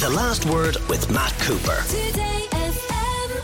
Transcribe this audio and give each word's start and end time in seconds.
The 0.00 0.08
Last 0.08 0.46
Word 0.46 0.78
with 0.88 1.10
Matt 1.10 1.38
Cooper. 1.40 1.84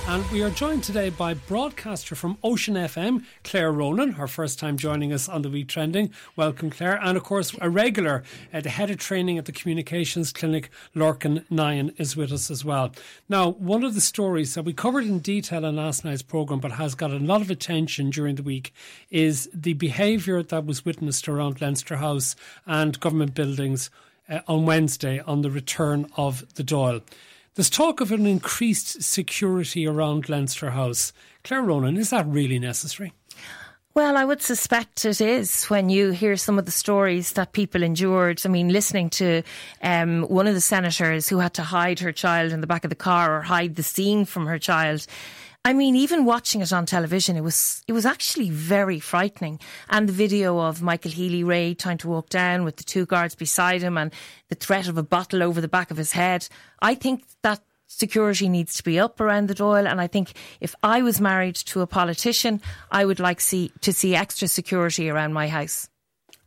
And 0.09 0.31
we 0.31 0.43
are 0.43 0.49
joined 0.49 0.85
today 0.85 1.11
by 1.11 1.35
broadcaster 1.35 2.15
from 2.15 2.39
Ocean 2.43 2.77
FM, 2.77 3.27
Claire 3.45 3.71
Ronan, 3.71 4.13
her 4.13 4.27
first 4.27 4.59
time 4.59 4.79
joining 4.79 5.13
us 5.13 5.29
on 5.29 5.43
the 5.43 5.51
Week 5.51 5.69
Trending. 5.69 6.11
Welcome, 6.35 6.71
Claire. 6.71 6.99
And 7.03 7.19
of 7.19 7.25
course, 7.25 7.55
a 7.61 7.69
regular, 7.69 8.23
uh, 8.55 8.63
the 8.63 8.71
head 8.71 8.89
of 8.89 8.97
training 8.97 9.37
at 9.37 9.45
the 9.45 9.53
Communications 9.53 10.33
Clinic, 10.33 10.71
Lorcan 10.95 11.45
Nyhan, 11.51 11.93
is 12.01 12.17
with 12.17 12.33
us 12.33 12.51
as 12.51 12.65
well. 12.65 12.91
Now, 13.29 13.51
one 13.51 13.85
of 13.85 13.95
the 13.95 14.01
stories 14.01 14.55
that 14.55 14.63
we 14.63 14.73
covered 14.73 15.05
in 15.05 15.19
detail 15.19 15.63
in 15.67 15.77
last 15.77 16.07
night's 16.07 16.23
programme, 16.23 16.61
but 16.61 16.73
has 16.73 16.95
got 16.95 17.11
a 17.11 17.19
lot 17.19 17.43
of 17.43 17.51
attention 17.51 18.09
during 18.09 18.37
the 18.37 18.43
week, 18.43 18.73
is 19.11 19.51
the 19.53 19.75
behaviour 19.75 20.43
that 20.43 20.65
was 20.65 20.87
witnessed 20.87 21.29
around 21.29 21.61
Leinster 21.61 21.97
House 21.97 22.35
and 22.65 22.99
government 22.99 23.35
buildings 23.35 23.91
uh, 24.29 24.41
on 24.49 24.67
Wednesday 24.67 25.21
on 25.21 25.43
the 25.43 25.51
return 25.51 26.11
of 26.17 26.55
the 26.55 26.65
Dáil. 26.65 27.03
There's 27.55 27.71
talk 27.71 28.01
of 28.01 28.13
an 28.13 28.27
increased 28.27 29.03
security 29.03 29.87
around 29.87 30.29
Leinster 30.29 30.71
House. 30.71 31.13
Claire 31.43 31.63
Ronan, 31.63 31.97
is 31.97 32.11
that 32.11 32.27
really 32.27 32.59
necessary? 32.59 33.13
Well, 33.97 34.19
I 34.19 34.27
would 34.27 34.43
suspect 34.43 35.07
it 35.07 35.23
is 35.23 35.65
when 35.67 35.89
you 35.89 36.11
hear 36.11 36.37
some 36.37 36.59
of 36.59 36.67
the 36.67 36.71
stories 36.71 37.33
that 37.33 37.53
people 37.53 37.83
endured. 37.83 38.43
I 38.45 38.51
mean, 38.51 38.69
listening 38.69 39.09
to 39.11 39.43
um, 39.81 40.25
one 40.25 40.47
of 40.47 40.53
the 40.53 40.61
senators 40.61 41.31
who 41.31 41.39
had 41.39 41.55
to 41.55 41.63
hide 41.63 42.01
her 42.01 42.13
child 42.13 42.53
in 42.53 42.61
the 42.61 42.67
back 42.67 42.85
of 42.85 42.91
the 42.91 42.95
car 42.95 43.39
or 43.39 43.41
hide 43.41 43.77
the 43.77 43.83
scene 43.83 44.27
from 44.27 44.45
her 44.45 44.59
child. 44.59 45.07
I 45.67 45.73
mean, 45.73 45.97
even 45.97 46.25
watching 46.25 46.61
it 46.61 46.73
on 46.73 46.87
television, 46.87 47.37
it 47.37 47.41
was 47.41 47.83
it 47.89 47.93
was 47.93 48.07
actually 48.07 48.51
very 48.51 49.01
frightening. 49.01 49.59
And 49.91 50.09
the 50.09 50.13
video 50.13 50.61
of 50.61 50.81
Michael 50.81 51.11
Healy-Rae 51.11 51.75
trying 51.75 51.99
to 51.99 52.09
walk 52.09 52.29
down 52.29 52.63
with 52.63 52.77
the 52.77 52.85
two 52.85 53.05
guards 53.05 53.35
beside 53.35 53.83
him 53.83 53.99
and 53.99 54.13
the 54.49 54.55
threat 54.55 54.87
of 54.87 54.97
a 54.97 55.03
bottle 55.03 55.43
over 55.43 55.61
the 55.61 55.67
back 55.67 55.91
of 55.91 55.97
his 55.97 56.13
head. 56.13 56.47
I 56.81 56.95
think 56.95 57.25
that 57.43 57.65
security 57.89 58.49
needs 58.49 58.77
to 58.77 58.85
be 58.85 59.01
up 59.01 59.21
around 59.21 59.49
the 59.49 59.57
Dáil. 59.57 59.91
And 59.91 60.01
I 60.01 60.07
think 60.07 60.35
if 60.61 60.77
I 60.85 61.03
was 61.03 61.21
married 61.21 61.57
to 61.57 61.81
a 61.81 61.87
politician, 61.89 62.63
I 62.93 63.05
would 63.05 63.19
like 63.19 63.41
see 63.41 63.73
to 63.81 63.93
see 63.93 64.15
extra 64.15 64.47
security 64.47 65.11
around 65.11 65.33
my 65.33 65.49
house 65.49 65.89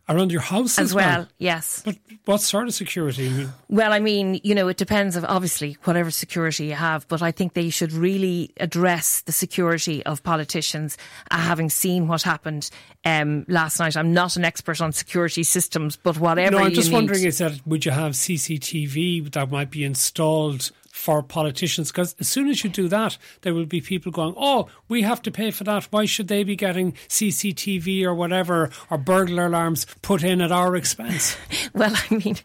around 0.10 0.32
your 0.32 0.42
house 0.42 0.80
as, 0.80 0.90
as 0.90 0.96
well. 0.96 1.20
well. 1.20 1.28
Yes. 1.38 1.84
But 1.86 1.98
what 2.26 2.42
sort 2.42 2.68
of 2.68 2.74
security? 2.74 3.48
Well, 3.70 3.94
I 3.94 4.00
mean, 4.00 4.42
you 4.44 4.56
know, 4.56 4.68
it 4.68 4.78
depends 4.78 5.16
of 5.16 5.24
obviously 5.24 5.78
whatever 5.84 6.12
security 6.12 6.66
you 6.66 6.74
have, 6.74 7.08
but 7.08 7.22
I 7.22 7.32
think 7.32 7.54
they 7.54 7.70
should 7.70 7.94
really 7.94 8.52
address 8.58 9.22
the 9.22 9.32
security 9.32 10.06
of 10.06 10.24
politicians. 10.24 10.98
Uh, 11.32 11.38
having 11.38 11.70
seen 11.70 12.08
what 12.08 12.24
happened 12.24 12.70
um, 13.06 13.46
last 13.48 13.80
night, 13.80 13.96
I'm 13.96 14.14
not 14.14 14.36
an 14.36 14.44
expert 14.44 14.82
on 14.82 14.92
security 14.92 15.44
systems, 15.44 15.96
but 15.96 16.20
whatever. 16.20 16.58
No, 16.58 16.64
I'm 16.64 16.74
just 16.74 16.90
need, 16.90 16.96
wondering: 16.96 17.24
is 17.24 17.38
that 17.38 17.66
would 17.66 17.86
you 17.86 17.92
have 17.92 18.14
CCTV 18.14 19.32
that 19.34 19.52
might 19.52 19.70
be 19.70 19.84
installed? 19.84 20.72
For 20.92 21.24
politicians 21.24 21.92
because 21.92 22.16
as 22.20 22.28
soon 22.28 22.50
as 22.50 22.64
you 22.64 22.70
do 22.70 22.88
that, 22.88 23.18
there 23.42 23.54
will 23.54 23.66
be 23.66 23.82
people 23.82 24.12
going, 24.12 24.34
"Oh, 24.38 24.68
we 24.88 25.04
have 25.04 25.22
to 25.24 25.32
pay 25.32 25.52
for 25.52 25.64
that. 25.64 25.86
Why 25.92 26.06
should 26.06 26.28
they 26.28 26.44
be 26.44 26.56
getting 26.56 26.94
CCTV 27.08 28.04
or 28.04 28.14
whatever 28.14 28.70
or 28.90 28.98
burglar 28.98 29.46
alarms 29.46 29.86
put 30.02 30.24
in 30.24 30.42
at 30.42 30.52
our 30.52 30.76
expense?" 30.76 31.38
well, 31.74 31.94
I 31.96 32.16
mean, 32.16 32.38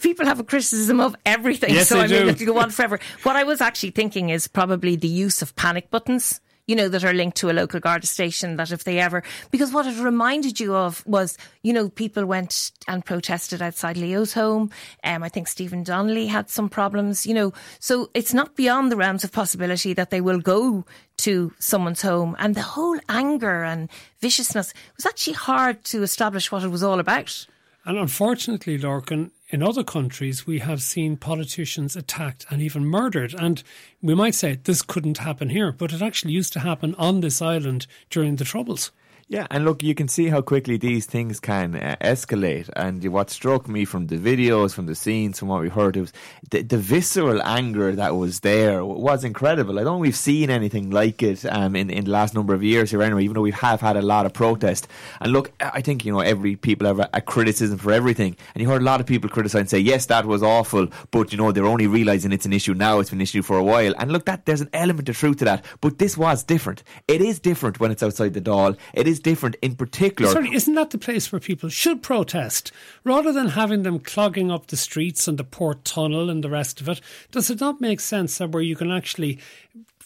people 0.00 0.26
have 0.26 0.40
a 0.40 0.44
criticism 0.44 1.00
of 1.00 1.16
everything, 1.26 1.74
yes, 1.74 1.88
so 1.88 1.96
they 1.96 2.04
I 2.04 2.06
mean, 2.06 2.22
do. 2.22 2.28
it 2.28 2.38
could 2.38 2.46
go 2.46 2.58
on 2.58 2.70
forever. 2.70 2.98
What 3.22 3.36
I 3.36 3.44
was 3.44 3.60
actually 3.60 3.90
thinking 3.90 4.30
is 4.30 4.48
probably 4.48 4.96
the 4.96 5.08
use 5.08 5.42
of 5.42 5.54
panic 5.56 5.90
buttons 5.90 6.40
you 6.68 6.76
know, 6.76 6.88
that 6.88 7.04
are 7.04 7.12
linked 7.12 7.36
to 7.38 7.50
a 7.50 7.52
local 7.52 7.80
Garda 7.80 8.06
station 8.06 8.56
that 8.56 8.70
if 8.70 8.84
they 8.84 9.00
ever, 9.00 9.24
because 9.50 9.72
what 9.72 9.86
it 9.86 9.98
reminded 9.98 10.60
you 10.60 10.76
of 10.76 11.04
was, 11.06 11.36
you 11.62 11.72
know, 11.72 11.88
people 11.88 12.26
went 12.26 12.70
and 12.86 13.04
protested 13.04 13.60
outside 13.60 13.96
Leo's 13.96 14.34
home. 14.34 14.70
Um, 15.02 15.24
I 15.24 15.30
think 15.30 15.48
Stephen 15.48 15.82
Donnelly 15.82 16.26
had 16.26 16.50
some 16.50 16.68
problems, 16.68 17.26
you 17.26 17.34
know, 17.34 17.52
so 17.80 18.10
it's 18.14 18.34
not 18.34 18.54
beyond 18.54 18.92
the 18.92 18.96
realms 18.96 19.24
of 19.24 19.32
possibility 19.32 19.94
that 19.94 20.10
they 20.10 20.20
will 20.20 20.40
go 20.40 20.84
to 21.18 21.52
someone's 21.58 22.02
home. 22.02 22.36
And 22.38 22.54
the 22.54 22.62
whole 22.62 23.00
anger 23.08 23.64
and 23.64 23.88
viciousness 24.20 24.72
was 24.96 25.06
actually 25.06 25.34
hard 25.34 25.82
to 25.84 26.02
establish 26.02 26.52
what 26.52 26.62
it 26.62 26.68
was 26.68 26.82
all 26.82 27.00
about. 27.00 27.46
And 27.84 27.96
unfortunately, 27.96 28.78
Lorcan, 28.78 29.30
in 29.50 29.62
other 29.62 29.82
countries, 29.82 30.46
we 30.46 30.58
have 30.58 30.82
seen 30.82 31.16
politicians 31.16 31.96
attacked 31.96 32.44
and 32.50 32.60
even 32.60 32.84
murdered. 32.84 33.34
And 33.34 33.62
we 34.02 34.14
might 34.14 34.34
say 34.34 34.58
this 34.62 34.82
couldn't 34.82 35.18
happen 35.18 35.48
here, 35.48 35.72
but 35.72 35.92
it 35.92 36.02
actually 36.02 36.32
used 36.32 36.52
to 36.52 36.60
happen 36.60 36.94
on 36.96 37.20
this 37.20 37.40
island 37.40 37.86
during 38.10 38.36
the 38.36 38.44
Troubles. 38.44 38.90
Yeah, 39.30 39.46
and 39.50 39.66
look, 39.66 39.82
you 39.82 39.94
can 39.94 40.08
see 40.08 40.28
how 40.28 40.40
quickly 40.40 40.78
these 40.78 41.04
things 41.04 41.38
can 41.38 41.74
uh, 41.74 41.96
escalate. 42.00 42.70
And 42.74 43.04
what 43.12 43.28
struck 43.28 43.68
me 43.68 43.84
from 43.84 44.06
the 44.06 44.16
videos, 44.16 44.72
from 44.72 44.86
the 44.86 44.94
scenes, 44.94 45.38
from 45.38 45.48
what 45.48 45.60
we 45.60 45.68
heard, 45.68 45.98
it 45.98 46.00
was 46.00 46.14
the, 46.50 46.62
the 46.62 46.78
visceral 46.78 47.42
anger 47.42 47.94
that 47.94 48.16
was 48.16 48.40
there 48.40 48.82
was 48.82 49.24
incredible. 49.24 49.78
I 49.78 49.84
don't 49.84 49.96
think 49.96 50.02
we've 50.04 50.16
seen 50.16 50.48
anything 50.48 50.88
like 50.88 51.22
it 51.22 51.44
um, 51.44 51.76
in, 51.76 51.90
in 51.90 52.06
the 52.06 52.10
last 52.10 52.32
number 52.32 52.54
of 52.54 52.62
years 52.62 52.90
here 52.90 53.02
anyway, 53.02 53.22
even 53.22 53.34
though 53.34 53.42
we 53.42 53.50
have 53.50 53.82
had 53.82 53.98
a 53.98 54.02
lot 54.02 54.24
of 54.24 54.32
protest. 54.32 54.88
And 55.20 55.30
look, 55.30 55.52
I 55.60 55.82
think, 55.82 56.06
you 56.06 56.12
know, 56.12 56.20
every 56.20 56.56
people 56.56 56.86
have 56.86 56.98
a, 56.98 57.10
a 57.12 57.20
criticism 57.20 57.76
for 57.76 57.92
everything. 57.92 58.34
And 58.54 58.62
you 58.62 58.68
heard 58.70 58.80
a 58.80 58.86
lot 58.86 58.98
of 58.98 59.06
people 59.06 59.28
criticise 59.28 59.60
and 59.60 59.68
say, 59.68 59.78
yes, 59.78 60.06
that 60.06 60.24
was 60.24 60.42
awful, 60.42 60.88
but, 61.10 61.32
you 61.32 61.36
know, 61.36 61.52
they're 61.52 61.66
only 61.66 61.86
realising 61.86 62.32
it's 62.32 62.46
an 62.46 62.54
issue 62.54 62.72
now. 62.72 62.98
It's 62.98 63.10
been 63.10 63.18
an 63.18 63.24
issue 63.24 63.42
for 63.42 63.58
a 63.58 63.62
while. 63.62 63.92
And 63.98 64.10
look, 64.10 64.24
that 64.24 64.46
there's 64.46 64.62
an 64.62 64.70
element 64.72 65.10
of 65.10 65.18
truth 65.18 65.36
to 65.40 65.44
that. 65.44 65.66
But 65.82 65.98
this 65.98 66.16
was 66.16 66.44
different. 66.44 66.82
It 67.06 67.20
is 67.20 67.38
different 67.38 67.78
when 67.78 67.90
it's 67.90 68.02
outside 68.02 68.32
the 68.32 68.40
Dáil. 68.40 68.78
It 68.94 69.06
is 69.06 69.17
different 69.18 69.56
in 69.62 69.76
particular. 69.76 70.30
Sorry, 70.30 70.54
isn't 70.54 70.74
that 70.74 70.90
the 70.90 70.98
place 70.98 71.30
where 71.30 71.40
people 71.40 71.68
should 71.68 72.02
protest 72.02 72.72
rather 73.04 73.32
than 73.32 73.48
having 73.48 73.82
them 73.82 73.98
clogging 73.98 74.50
up 74.50 74.66
the 74.66 74.76
streets 74.76 75.28
and 75.28 75.38
the 75.38 75.44
port 75.44 75.84
tunnel 75.84 76.30
and 76.30 76.42
the 76.42 76.50
rest 76.50 76.80
of 76.80 76.88
it? 76.88 77.00
Does 77.30 77.50
it 77.50 77.60
not 77.60 77.80
make 77.80 78.00
sense 78.00 78.38
that 78.38 78.50
where 78.50 78.62
you 78.62 78.76
can 78.76 78.90
actually 78.90 79.38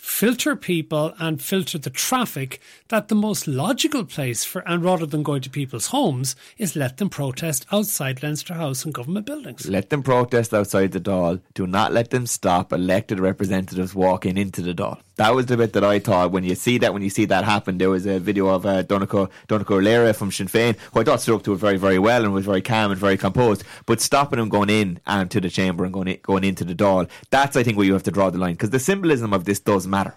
filter 0.02 0.56
people 0.56 1.14
and 1.20 1.40
filter 1.40 1.78
the 1.78 1.88
traffic 1.88 2.60
that 2.88 3.06
the 3.06 3.14
most 3.14 3.46
logical 3.46 4.04
place 4.04 4.44
for 4.44 4.68
and 4.68 4.82
rather 4.82 5.06
than 5.06 5.22
going 5.22 5.40
to 5.40 5.48
people's 5.48 5.86
homes 5.86 6.34
is 6.58 6.74
let 6.74 6.96
them 6.96 7.08
protest 7.08 7.64
outside 7.70 8.20
Leinster 8.20 8.54
House 8.54 8.84
and 8.84 8.92
government 8.92 9.26
buildings. 9.26 9.68
Let 9.68 9.90
them 9.90 10.02
protest 10.02 10.52
outside 10.52 10.90
the 10.90 11.00
Dáil. 11.00 11.40
Do 11.54 11.68
not 11.68 11.92
let 11.92 12.10
them 12.10 12.26
stop 12.26 12.72
elected 12.72 13.20
representatives 13.20 13.94
walking 13.94 14.36
into 14.36 14.60
the 14.60 14.74
Dáil. 14.74 15.00
That 15.16 15.34
was 15.34 15.46
the 15.46 15.56
bit 15.56 15.74
that 15.74 15.84
I 15.84 15.98
thought 15.98 16.32
when 16.32 16.42
you 16.42 16.54
see 16.54 16.78
that 16.78 16.92
when 16.94 17.02
you 17.02 17.10
see 17.10 17.26
that 17.26 17.44
happen. 17.44 17.78
There 17.78 17.90
was 17.90 18.06
a 18.06 18.18
video 18.18 18.48
of 18.48 18.64
uh, 18.64 18.82
Donncha 18.82 19.82
Lera 19.82 20.14
from 20.14 20.32
Sinn 20.32 20.48
Féin, 20.48 20.76
who 20.92 21.00
I 21.00 21.04
thought 21.04 21.20
stood 21.20 21.34
up 21.34 21.42
to 21.44 21.52
it 21.52 21.56
very 21.56 21.76
very 21.76 21.98
well 21.98 22.24
and 22.24 22.32
was 22.32 22.46
very 22.46 22.62
calm 22.62 22.90
and 22.90 22.98
very 22.98 23.18
composed. 23.18 23.64
But 23.84 24.00
stopping 24.00 24.38
him 24.38 24.48
going 24.48 24.70
in 24.70 25.00
um, 25.06 25.28
to 25.28 25.40
the 25.40 25.50
chamber 25.50 25.84
and 25.84 25.92
going 25.92 26.08
in, 26.08 26.18
going 26.22 26.44
into 26.44 26.64
the 26.64 26.74
Dáil, 26.74 27.08
that's 27.30 27.56
I 27.56 27.62
think 27.62 27.76
where 27.76 27.86
you 27.86 27.92
have 27.92 28.02
to 28.04 28.10
draw 28.10 28.30
the 28.30 28.38
line 28.38 28.54
because 28.54 28.70
the 28.70 28.80
symbolism 28.80 29.32
of 29.32 29.44
this 29.44 29.60
does 29.60 29.86
matter. 29.86 30.14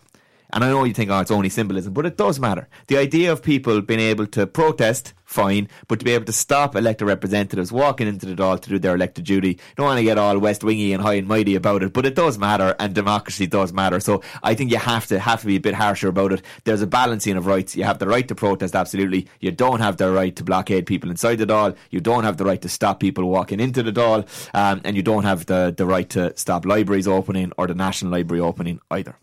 And 0.55 0.63
I 0.63 0.69
know 0.69 0.85
you 0.85 0.93
think, 0.93 1.11
oh, 1.11 1.19
it's 1.19 1.31
only 1.31 1.49
symbolism, 1.49 1.93
but 1.93 2.05
it 2.05 2.15
does 2.15 2.39
matter. 2.39 2.69
The 2.87 2.97
idea 2.97 3.29
of 3.29 3.43
people 3.43 3.81
being 3.81 3.99
able 3.99 4.25
to 4.27 4.47
protest, 4.47 5.13
fine, 5.25 5.67
but 5.89 5.99
to 5.99 6.05
be 6.05 6.13
able 6.13 6.23
to 6.23 6.31
stop 6.31 6.77
elected 6.77 7.05
representatives 7.09 7.73
walking 7.73 8.07
into 8.07 8.25
the 8.25 8.35
Dáil 8.35 8.61
to 8.61 8.69
do 8.69 8.79
their 8.79 8.95
elected 8.95 9.25
duty, 9.25 9.59
don't 9.75 9.87
want 9.87 9.97
to 9.97 10.05
get 10.05 10.17
all 10.17 10.39
West 10.39 10.63
Wingy 10.63 10.93
and 10.93 11.03
high 11.03 11.15
and 11.15 11.27
mighty 11.27 11.55
about 11.55 11.83
it, 11.83 11.91
but 11.91 12.05
it 12.05 12.15
does 12.15 12.37
matter, 12.37 12.73
and 12.79 12.95
democracy 12.95 13.47
does 13.47 13.73
matter. 13.73 13.99
So 13.99 14.23
I 14.43 14.55
think 14.55 14.71
you 14.71 14.77
have 14.77 15.07
to 15.07 15.19
have 15.19 15.41
to 15.41 15.47
be 15.47 15.57
a 15.57 15.59
bit 15.59 15.73
harsher 15.73 16.07
about 16.07 16.31
it. 16.31 16.41
There's 16.63 16.81
a 16.81 16.87
balancing 16.87 17.35
of 17.35 17.47
rights. 17.47 17.75
You 17.75 17.83
have 17.83 17.99
the 17.99 18.07
right 18.07 18.25
to 18.29 18.33
protest, 18.33 18.75
absolutely. 18.75 19.27
You 19.41 19.51
don't 19.51 19.81
have 19.81 19.97
the 19.97 20.09
right 20.09 20.33
to 20.37 20.43
blockade 20.45 20.85
people 20.85 21.09
inside 21.09 21.35
the 21.35 21.45
Dáil. 21.47 21.75
You 21.89 21.99
don't 21.99 22.23
have 22.23 22.37
the 22.37 22.45
right 22.45 22.61
to 22.61 22.69
stop 22.69 23.01
people 23.01 23.25
walking 23.25 23.59
into 23.59 23.83
the 23.83 23.91
Dáil, 23.91 24.25
um, 24.53 24.79
and 24.85 24.95
you 24.95 25.03
don't 25.03 25.25
have 25.25 25.47
the 25.47 25.73
the 25.75 25.85
right 25.85 26.09
to 26.11 26.31
stop 26.37 26.65
libraries 26.65 27.09
opening 27.09 27.51
or 27.57 27.67
the 27.67 27.75
National 27.75 28.13
Library 28.13 28.39
opening 28.39 28.79
either. 28.89 29.17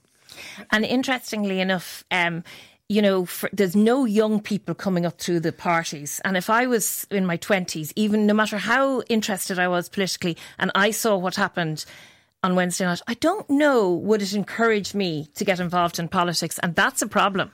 And 0.71 0.85
interestingly 0.85 1.61
enough, 1.61 2.05
um, 2.11 2.45
you 2.89 3.01
know, 3.01 3.25
for, 3.25 3.49
there's 3.53 3.75
no 3.75 4.05
young 4.05 4.41
people 4.41 4.75
coming 4.75 5.07
up 5.07 5.19
through 5.19 5.41
the 5.41 5.53
parties. 5.53 6.21
And 6.25 6.37
if 6.37 6.51
I 6.51 6.67
was 6.67 7.07
in 7.11 7.25
my 7.25 7.39
20s, 7.39 7.93
even 7.97 8.27
no 8.27 8.35
matter 8.35 8.59
how 8.59 9.01
interested 9.03 9.59
I 9.59 9.69
was 9.69 9.89
politically, 9.89 10.37
and 10.59 10.71
I 10.75 10.91
saw 10.91 11.17
what 11.17 11.37
happened 11.37 11.85
on 12.43 12.55
Wednesday 12.55 12.85
night, 12.85 13.01
I 13.07 13.15
don't 13.15 13.49
know 13.49 13.91
would 13.93 14.21
it 14.21 14.35
encourage 14.35 14.95
me 14.95 15.29
to 15.35 15.45
get 15.45 15.61
involved 15.61 15.99
in 15.99 16.09
politics. 16.09 16.59
And 16.63 16.75
that's 16.75 17.03
a 17.03 17.07
problem. 17.07 17.53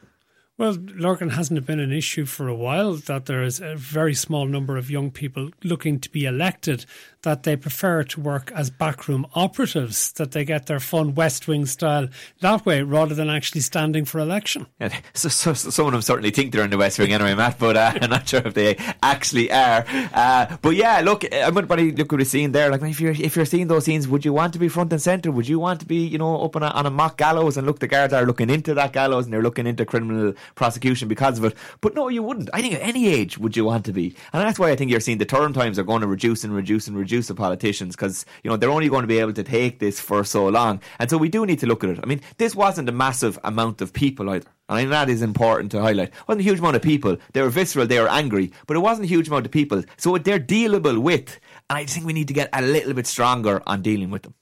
Well, 0.56 0.74
Lorcan 0.74 1.30
hasn't 1.30 1.64
been 1.66 1.78
an 1.78 1.92
issue 1.92 2.26
for 2.26 2.48
a 2.48 2.54
while 2.54 2.94
that 2.94 3.26
there 3.26 3.44
is 3.44 3.60
a 3.60 3.76
very 3.76 4.14
small 4.14 4.44
number 4.44 4.76
of 4.76 4.90
young 4.90 5.12
people 5.12 5.50
looking 5.62 6.00
to 6.00 6.10
be 6.10 6.24
elected 6.24 6.84
that 7.22 7.42
they 7.42 7.56
prefer 7.56 8.04
to 8.04 8.20
work 8.20 8.52
as 8.54 8.70
backroom 8.70 9.26
operatives, 9.34 10.12
that 10.12 10.32
they 10.32 10.44
get 10.44 10.66
their 10.66 10.80
fun 10.80 11.14
West 11.14 11.48
Wing 11.48 11.66
style 11.66 12.08
that 12.40 12.64
way 12.64 12.82
rather 12.82 13.14
than 13.14 13.28
actually 13.28 13.60
standing 13.60 14.04
for 14.04 14.18
election. 14.18 14.66
Yeah, 14.80 14.96
so, 15.14 15.28
so, 15.28 15.52
so 15.54 15.70
some 15.70 15.86
of 15.86 15.92
them 15.92 16.02
certainly 16.02 16.30
think 16.30 16.52
they're 16.52 16.64
in 16.64 16.70
the 16.70 16.78
West 16.78 16.98
Wing 16.98 17.12
anyway, 17.12 17.34
Matt, 17.34 17.58
but 17.58 17.76
uh, 17.76 17.92
I'm 18.00 18.10
not 18.10 18.28
sure 18.28 18.42
if 18.44 18.54
they 18.54 18.76
actually 19.02 19.50
are. 19.50 19.84
Uh, 20.14 20.56
but 20.62 20.76
yeah, 20.76 21.00
look, 21.00 21.20
to 21.20 21.52
look 21.52 22.12
at 22.12 22.18
the 22.18 22.24
scene 22.24 22.52
there. 22.52 22.70
Like, 22.70 22.82
if 22.82 23.00
you're 23.00 23.12
if 23.12 23.36
you're 23.36 23.44
seeing 23.44 23.66
those 23.66 23.84
scenes, 23.84 24.06
would 24.06 24.24
you 24.24 24.32
want 24.32 24.52
to 24.52 24.58
be 24.58 24.68
front 24.68 24.92
and 24.92 25.02
centre? 25.02 25.30
Would 25.30 25.48
you 25.48 25.58
want 25.58 25.80
to 25.80 25.86
be, 25.86 26.06
you 26.06 26.18
know, 26.18 26.42
up 26.42 26.56
on 26.56 26.62
a, 26.62 26.68
on 26.68 26.86
a 26.86 26.90
mock 26.90 27.16
gallows 27.16 27.56
and 27.56 27.66
look, 27.66 27.80
the 27.80 27.86
guards 27.86 28.12
are 28.12 28.24
looking 28.24 28.50
into 28.50 28.74
that 28.74 28.92
gallows 28.92 29.24
and 29.24 29.32
they're 29.32 29.42
looking 29.42 29.66
into 29.66 29.84
criminal 29.84 30.34
prosecution 30.54 31.08
because 31.08 31.38
of 31.38 31.44
it? 31.44 31.54
But 31.80 31.94
no, 31.94 32.08
you 32.08 32.22
wouldn't. 32.22 32.50
I 32.52 32.60
think 32.60 32.74
at 32.74 32.82
any 32.82 33.08
age 33.08 33.38
would 33.38 33.56
you 33.56 33.64
want 33.64 33.84
to 33.86 33.92
be, 33.92 34.14
and 34.32 34.42
that's 34.42 34.58
why 34.58 34.70
I 34.70 34.76
think 34.76 34.90
you're 34.90 35.00
seeing 35.00 35.18
the 35.18 35.24
term 35.24 35.52
times 35.52 35.78
are 35.78 35.84
going 35.84 36.02
to 36.02 36.06
reduce 36.06 36.44
and 36.44 36.54
reduce 36.54 36.86
and 36.86 36.96
reduce 36.96 37.07
reduce 37.08 37.28
the 37.28 37.34
politicians 37.34 37.96
because 37.96 38.26
you 38.44 38.50
know 38.50 38.56
they're 38.56 38.70
only 38.70 38.88
going 38.88 39.02
to 39.02 39.08
be 39.08 39.18
able 39.18 39.32
to 39.32 39.42
take 39.42 39.78
this 39.78 39.98
for 39.98 40.24
so 40.24 40.46
long, 40.48 40.80
and 40.98 41.08
so 41.08 41.16
we 41.16 41.30
do 41.30 41.46
need 41.46 41.58
to 41.60 41.66
look 41.66 41.82
at 41.82 41.90
it. 41.90 42.00
I 42.02 42.06
mean, 42.06 42.20
this 42.36 42.54
wasn't 42.54 42.88
a 42.88 42.92
massive 42.92 43.38
amount 43.44 43.80
of 43.80 43.92
people 43.92 44.28
either. 44.28 44.48
And 44.68 44.76
I 44.76 44.80
think 44.80 44.90
that 44.90 45.08
is 45.08 45.22
important 45.22 45.72
to 45.72 45.80
highlight. 45.80 46.08
It 46.08 46.28
wasn't 46.28 46.42
a 46.42 46.50
huge 46.50 46.58
amount 46.58 46.76
of 46.76 46.82
people. 46.82 47.16
They 47.32 47.40
were 47.40 47.48
visceral, 47.48 47.86
they 47.86 48.00
were 48.00 48.08
angry, 48.08 48.52
but 48.66 48.76
it 48.76 48.80
wasn't 48.80 49.06
a 49.06 49.08
huge 49.08 49.28
amount 49.28 49.46
of 49.46 49.52
people. 49.52 49.82
So 49.96 50.18
they're 50.18 50.38
dealable 50.38 50.98
with. 50.98 51.40
And 51.70 51.78
I 51.78 51.86
think 51.86 52.06
we 52.06 52.12
need 52.12 52.28
to 52.28 52.34
get 52.34 52.50
a 52.52 52.60
little 52.60 52.92
bit 52.92 53.06
stronger 53.06 53.62
on 53.66 53.80
dealing 53.80 54.10
with 54.10 54.22
them. 54.22 54.34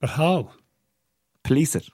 But 0.00 0.10
how? 0.10 0.52
Police 1.44 1.76
it. 1.76 1.88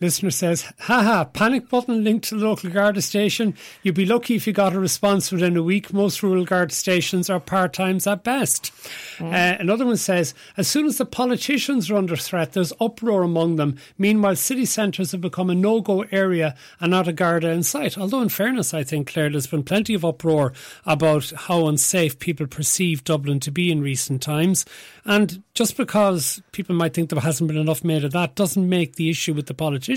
Listener 0.00 0.30
says, 0.30 0.72
haha, 0.78 1.24
panic 1.24 1.68
button 1.68 2.02
linked 2.02 2.26
to 2.30 2.34
the 2.34 2.46
local 2.46 2.70
Garda 2.70 3.02
station. 3.02 3.54
You'd 3.82 3.96
be 3.96 4.06
lucky 4.06 4.34
if 4.34 4.46
you 4.46 4.54
got 4.54 4.72
a 4.72 4.80
response 4.80 5.30
within 5.30 5.58
a 5.58 5.62
week. 5.62 5.92
Most 5.92 6.22
rural 6.22 6.46
Garda 6.46 6.74
stations 6.74 7.28
are 7.28 7.38
part 7.38 7.74
times 7.74 8.06
at 8.06 8.24
best. 8.24 8.72
Uh, 9.20 9.56
another 9.60 9.84
one 9.84 9.98
says, 9.98 10.32
as 10.56 10.66
soon 10.68 10.86
as 10.86 10.96
the 10.96 11.04
politicians 11.04 11.90
are 11.90 11.96
under 11.96 12.16
threat, 12.16 12.54
there's 12.54 12.72
uproar 12.80 13.22
among 13.22 13.56
them. 13.56 13.76
Meanwhile, 13.98 14.36
city 14.36 14.64
centres 14.64 15.12
have 15.12 15.20
become 15.20 15.50
a 15.50 15.54
no 15.54 15.82
go 15.82 16.06
area 16.10 16.54
and 16.80 16.92
not 16.92 17.06
a 17.06 17.12
Garda 17.12 17.50
in 17.50 17.62
sight. 17.62 17.98
Although, 17.98 18.22
in 18.22 18.30
fairness, 18.30 18.72
I 18.72 18.84
think, 18.84 19.12
Claire, 19.12 19.28
there's 19.28 19.48
been 19.48 19.62
plenty 19.62 19.92
of 19.92 20.02
uproar 20.02 20.54
about 20.86 21.30
how 21.36 21.66
unsafe 21.66 22.18
people 22.18 22.46
perceive 22.46 23.04
Dublin 23.04 23.38
to 23.40 23.50
be 23.50 23.70
in 23.70 23.82
recent 23.82 24.22
times. 24.22 24.64
And 25.04 25.42
just 25.52 25.76
because 25.76 26.40
people 26.52 26.74
might 26.74 26.94
think 26.94 27.10
there 27.10 27.20
hasn't 27.20 27.48
been 27.48 27.58
enough 27.58 27.84
made 27.84 28.04
of 28.04 28.12
that 28.12 28.34
doesn't 28.34 28.66
make 28.66 28.96
the 28.96 29.10
issue 29.10 29.34
with 29.34 29.46
the 29.46 29.52
politicians 29.54 29.89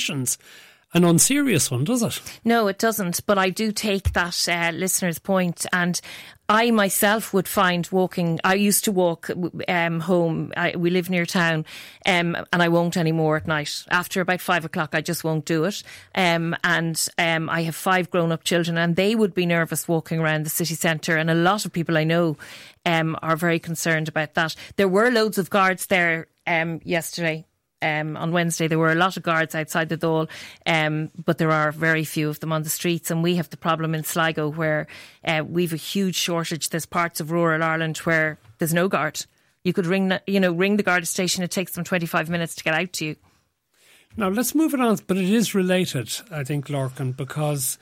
an 0.94 1.04
unserious 1.04 1.72
one, 1.72 1.84
does 1.84 2.04
it? 2.04 2.22
No, 2.46 2.68
it 2.68 2.78
doesn't. 2.78 3.26
But 3.26 3.38
I 3.38 3.50
do 3.50 3.72
take 3.72 4.14
that 4.14 4.48
uh, 4.48 4.72
listener's 4.74 5.18
point, 5.18 5.66
and 5.74 6.00
I 6.48 6.70
myself 6.70 7.34
would 7.34 7.48
find 7.48 7.88
walking. 7.92 8.40
I 8.44 8.54
used 8.54 8.84
to 8.86 8.92
walk 8.92 9.30
um, 9.68 10.02
home. 10.02 10.54
I, 10.56 10.76
we 10.76 10.92
live 10.92 11.10
near 11.10 11.26
town, 11.26 11.66
um, 12.06 12.38
and 12.54 12.62
I 12.62 12.68
won't 12.68 12.96
anymore 12.96 13.38
at 13.38 13.48
night. 13.48 13.86
After 13.90 14.22
about 14.22 14.42
five 14.42 14.66
o'clock, 14.66 14.94
I 14.94 15.02
just 15.02 15.24
won't 15.24 15.46
do 15.46 15.66
it. 15.66 15.82
Um, 16.14 16.56
and 16.64 17.08
um, 17.18 17.50
I 17.50 17.64
have 17.64 17.76
five 17.76 18.12
grown-up 18.12 18.44
children, 18.44 18.78
and 18.78 18.96
they 18.96 19.16
would 19.16 19.34
be 19.34 19.48
nervous 19.48 19.88
walking 19.88 20.20
around 20.20 20.46
the 20.46 20.52
city 20.52 20.76
centre. 20.76 21.18
And 21.18 21.32
a 21.32 21.36
lot 21.36 21.66
of 21.66 21.74
people 21.74 21.98
I 21.98 22.04
know 22.04 22.38
um, 22.86 23.18
are 23.24 23.36
very 23.36 23.60
concerned 23.60 24.08
about 24.08 24.36
that. 24.36 24.56
There 24.76 24.88
were 24.88 25.10
loads 25.10 25.40
of 25.40 25.50
guards 25.50 25.88
there 25.88 26.28
um, 26.46 26.82
yesterday 26.84 27.48
um, 27.84 28.18
on 28.18 28.32
Wednesday, 28.32 28.68
there 28.68 28.80
were 28.80 28.92
a 28.92 28.96
lot 28.96 29.18
of 29.18 29.24
guards 29.24 29.54
outside 29.54 29.90
the 29.90 29.98
Dáil, 29.98 30.30
um, 30.66 31.12
but 31.26 31.38
there 31.38 31.52
are 31.52 31.72
very 31.72 32.04
few 32.04 32.30
of 32.30 32.40
them 32.40 32.52
on 32.52 32.64
the 32.64 32.70
streets. 32.70 33.12
And 33.12 33.22
we 33.22 33.36
have 33.36 33.50
the 33.50 33.58
problem 33.58 33.94
in 33.94 34.04
Sligo 34.04 34.50
where 34.50 34.88
uh, 35.26 35.44
we've 35.48 35.74
a 35.74 35.78
huge 35.78 36.16
shortage. 36.16 36.70
There's 36.70 36.86
parts 36.86 37.20
of 37.20 37.32
rural 37.32 37.64
Ireland 37.64 37.98
where 38.00 38.40
there's 38.58 38.74
no 38.74 38.88
guard. 38.88 39.26
You 39.64 39.74
could 39.74 39.86
ring, 39.86 40.12
you 40.28 40.40
know, 40.40 40.52
ring 40.52 40.78
the 40.78 40.84
guard 40.84 41.08
station. 41.08 41.44
It 41.44 41.52
takes 41.52 41.74
them 41.74 41.84
25 41.84 42.30
minutes 42.30 42.56
to 42.56 42.64
get 42.64 42.74
out 42.74 42.94
to 42.94 43.06
you. 43.06 43.16
Now 44.16 44.30
let's 44.30 44.54
move 44.54 44.74
it 44.74 44.80
on, 44.80 45.00
but 45.08 45.18
it 45.18 45.30
is 45.30 45.56
related, 45.56 46.12
I 46.30 46.44
think, 46.44 46.68
Lorcan, 46.68 47.18
because 47.18 47.80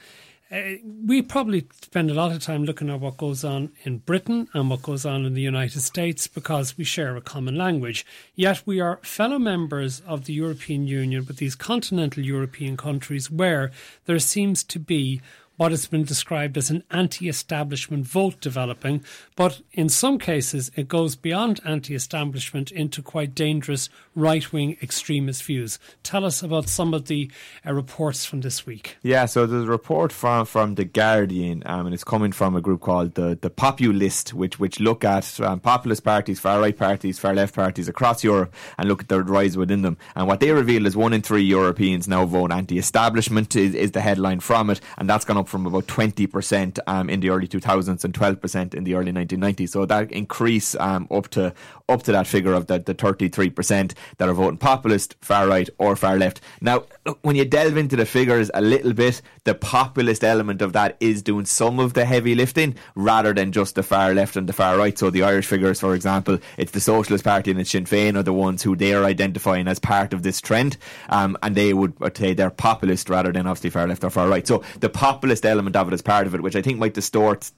uh, 0.51 0.61
we 1.05 1.21
probably 1.21 1.65
spend 1.81 2.11
a 2.11 2.13
lot 2.13 2.31
of 2.31 2.43
time 2.43 2.65
looking 2.65 2.89
at 2.89 2.99
what 2.99 3.15
goes 3.15 3.43
on 3.43 3.71
in 3.83 3.99
Britain 3.99 4.49
and 4.53 4.69
what 4.69 4.81
goes 4.81 5.05
on 5.05 5.25
in 5.25 5.33
the 5.33 5.41
United 5.41 5.79
States 5.79 6.27
because 6.27 6.77
we 6.77 6.83
share 6.83 7.15
a 7.15 7.21
common 7.21 7.55
language. 7.55 8.05
Yet 8.35 8.61
we 8.65 8.81
are 8.81 8.99
fellow 9.01 9.39
members 9.39 10.01
of 10.01 10.25
the 10.25 10.33
European 10.33 10.87
Union 10.87 11.25
with 11.25 11.37
these 11.37 11.55
continental 11.55 12.23
European 12.23 12.75
countries 12.75 13.31
where 13.31 13.71
there 14.05 14.19
seems 14.19 14.63
to 14.65 14.79
be 14.79 15.21
what 15.61 15.69
has 15.69 15.85
been 15.85 16.03
described 16.03 16.57
as 16.57 16.71
an 16.71 16.83
anti 16.89 17.29
establishment 17.29 18.03
vote 18.03 18.41
developing, 18.41 19.05
but 19.35 19.61
in 19.73 19.87
some 19.87 20.17
cases 20.17 20.71
it 20.75 20.87
goes 20.87 21.15
beyond 21.15 21.59
anti 21.63 21.93
establishment 21.93 22.71
into 22.71 22.99
quite 23.03 23.35
dangerous 23.35 23.87
right 24.15 24.51
wing 24.51 24.75
extremist 24.81 25.43
views. 25.43 25.77
Tell 26.01 26.25
us 26.25 26.41
about 26.41 26.67
some 26.67 26.95
of 26.95 27.05
the 27.05 27.29
uh, 27.63 27.73
reports 27.73 28.25
from 28.25 28.41
this 28.41 28.65
week. 28.65 28.97
Yeah, 29.03 29.27
so 29.27 29.45
there's 29.45 29.65
a 29.65 29.67
report 29.67 30.11
from, 30.11 30.47
from 30.47 30.73
The 30.73 30.83
Guardian, 30.83 31.61
um, 31.67 31.85
and 31.85 31.93
it's 31.93 32.03
coming 32.03 32.31
from 32.31 32.55
a 32.55 32.61
group 32.61 32.81
called 32.81 33.13
the, 33.13 33.37
the 33.39 33.51
Populist, 33.51 34.33
which, 34.33 34.59
which 34.59 34.79
look 34.79 35.05
at 35.05 35.39
um, 35.41 35.59
populist 35.59 36.03
parties, 36.03 36.39
far 36.39 36.59
right 36.59 36.75
parties, 36.75 37.19
far 37.19 37.35
left 37.35 37.53
parties 37.53 37.87
across 37.87 38.23
Europe 38.23 38.51
and 38.79 38.89
look 38.89 39.03
at 39.03 39.09
the 39.09 39.21
rise 39.21 39.57
within 39.57 39.83
them. 39.83 39.97
And 40.15 40.25
what 40.25 40.39
they 40.39 40.53
reveal 40.53 40.87
is 40.87 40.97
one 40.97 41.13
in 41.13 41.21
three 41.21 41.43
Europeans 41.43 42.07
now 42.07 42.25
vote 42.25 42.51
anti 42.51 42.79
establishment, 42.79 43.55
is, 43.55 43.75
is 43.75 43.91
the 43.91 44.01
headline 44.01 44.39
from 44.39 44.71
it, 44.71 44.81
and 44.97 45.07
that's 45.07 45.23
gone 45.23 45.37
up 45.37 45.50
from 45.51 45.67
about 45.67 45.85
20% 45.87 46.79
um, 46.87 47.09
in 47.09 47.19
the 47.19 47.29
early 47.29 47.47
2000s 47.47 48.03
and 48.03 48.13
12% 48.13 48.73
in 48.73 48.83
the 48.83 48.95
early 48.95 49.11
1990s. 49.11 49.69
So 49.69 49.85
that 49.85 50.11
increase 50.11 50.73
um, 50.75 51.07
up 51.11 51.27
to 51.29 51.53
up 51.89 52.03
to 52.03 52.11
that 52.13 52.25
figure 52.25 52.53
of 52.53 52.67
the, 52.67 52.79
the 52.79 52.95
33% 52.95 53.93
that 54.17 54.29
are 54.29 54.33
voting 54.33 54.57
populist, 54.57 55.15
far 55.21 55.47
right 55.47 55.69
or 55.77 55.95
far 55.95 56.17
left. 56.17 56.39
Now, 56.61 56.85
when 57.21 57.35
you 57.35 57.45
delve 57.45 57.77
into 57.77 57.95
the 57.95 58.05
figures 58.05 58.51
a 58.53 58.61
little 58.61 58.93
bit, 58.93 59.21
the 59.43 59.55
populist 59.55 60.23
element 60.23 60.61
of 60.61 60.73
that 60.73 60.97
is 60.99 61.21
doing 61.21 61.45
some 61.45 61.79
of 61.79 61.93
the 61.93 62.05
heavy 62.05 62.35
lifting 62.35 62.75
rather 62.95 63.33
than 63.33 63.51
just 63.51 63.75
the 63.75 63.83
far 63.83 64.13
left 64.13 64.35
and 64.35 64.47
the 64.47 64.53
far 64.53 64.77
right. 64.77 64.97
So 64.97 65.09
the 65.09 65.23
Irish 65.23 65.47
figures, 65.47 65.79
for 65.79 65.95
example, 65.95 66.37
it's 66.57 66.71
the 66.71 66.79
Socialist 66.79 67.23
Party 67.23 67.51
and 67.51 67.59
it's 67.59 67.71
Sinn 67.71 67.85
Féin 67.85 68.15
are 68.17 68.23
the 68.23 68.33
ones 68.33 68.61
who 68.61 68.75
they 68.75 68.93
are 68.93 69.03
identifying 69.03 69.67
as 69.67 69.79
part 69.79 70.13
of 70.13 70.23
this 70.23 70.39
trend, 70.41 70.77
um, 71.09 71.37
and 71.41 71.55
they 71.55 71.73
would 71.73 71.95
say 72.15 72.33
they're 72.33 72.49
populist 72.49 73.09
rather 73.09 73.31
than 73.31 73.47
obviously 73.47 73.71
far 73.71 73.87
left 73.87 74.03
or 74.03 74.09
far 74.09 74.27
right. 74.27 74.45
So 74.45 74.63
the 74.79 74.89
populist 74.89 75.45
element 75.45 75.75
of 75.75 75.87
it 75.87 75.93
is 75.93 76.01
part 76.01 76.27
of 76.27 76.35
it, 76.35 76.41
which 76.41 76.55
I 76.55 76.61
think 76.61 76.77
might 76.77 76.93
distort 76.93 77.51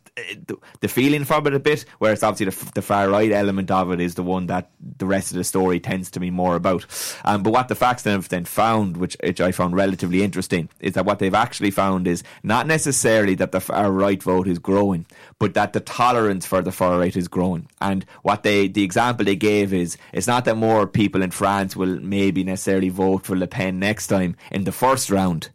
the 0.82 0.88
feeling 0.88 1.24
from 1.24 1.48
it 1.48 1.54
a 1.54 1.60
bit, 1.60 1.86
whereas 1.98 2.22
obviously 2.22 2.46
the, 2.46 2.72
the, 2.74 2.82
far 2.82 3.10
right 3.10 3.32
element 3.32 3.72
of 3.72 3.92
it 3.92 4.00
is 4.00 4.14
the 4.14 4.22
one 4.22 4.46
that 4.48 4.70
the 4.98 5.08
rest 5.08 5.32
of 5.32 5.38
the 5.38 5.44
story 5.44 5.80
tends 5.80 6.12
to 6.12 6.20
be 6.20 6.30
more 6.30 6.56
about. 6.56 6.86
Um, 7.26 7.42
but 7.42 7.52
what 7.52 7.68
the 7.68 7.76
facts 7.76 8.04
then 8.04 8.14
have 8.14 8.30
then 8.30 8.46
found, 8.46 8.98
which, 8.98 9.18
which 9.34 9.42
I 9.42 9.52
found 9.52 9.76
relatively 9.76 10.22
interesting, 10.22 10.70
is 10.80 10.94
that 10.94 11.06
what 11.06 11.18
they've 11.18 11.34
actually 11.34 11.72
found 11.72 12.08
is 12.08 12.22
not 12.44 12.68
necessarily 12.68 13.34
that 13.36 13.52
the 13.52 13.60
far 13.60 13.92
right 13.92 14.22
vote 14.22 14.48
is 14.48 14.60
growing, 14.60 15.08
but 15.40 15.56
that 15.56 15.74
the 15.74 15.80
tolerance 15.80 16.46
for 16.46 16.62
the 16.62 16.72
far 16.72 17.00
right 17.00 17.18
is 17.18 17.28
growing. 17.28 17.68
And 17.82 18.06
what 18.22 18.44
they, 18.44 18.68
the 18.68 18.84
example 18.84 19.26
they 19.26 19.36
gave 19.36 19.74
is, 19.74 19.98
it's 20.12 20.28
not 20.28 20.46
that 20.46 20.56
more 20.56 20.86
people 20.86 21.24
in 21.24 21.32
France 21.32 21.76
will 21.76 22.00
maybe 22.00 22.44
necessarily 22.44 22.90
vote 22.90 23.26
for 23.26 23.36
Le 23.36 23.48
Pen 23.48 23.80
next 23.80 24.06
time 24.06 24.36
in 24.52 24.66
the 24.66 24.72
first 24.72 25.10
round, 25.10 25.50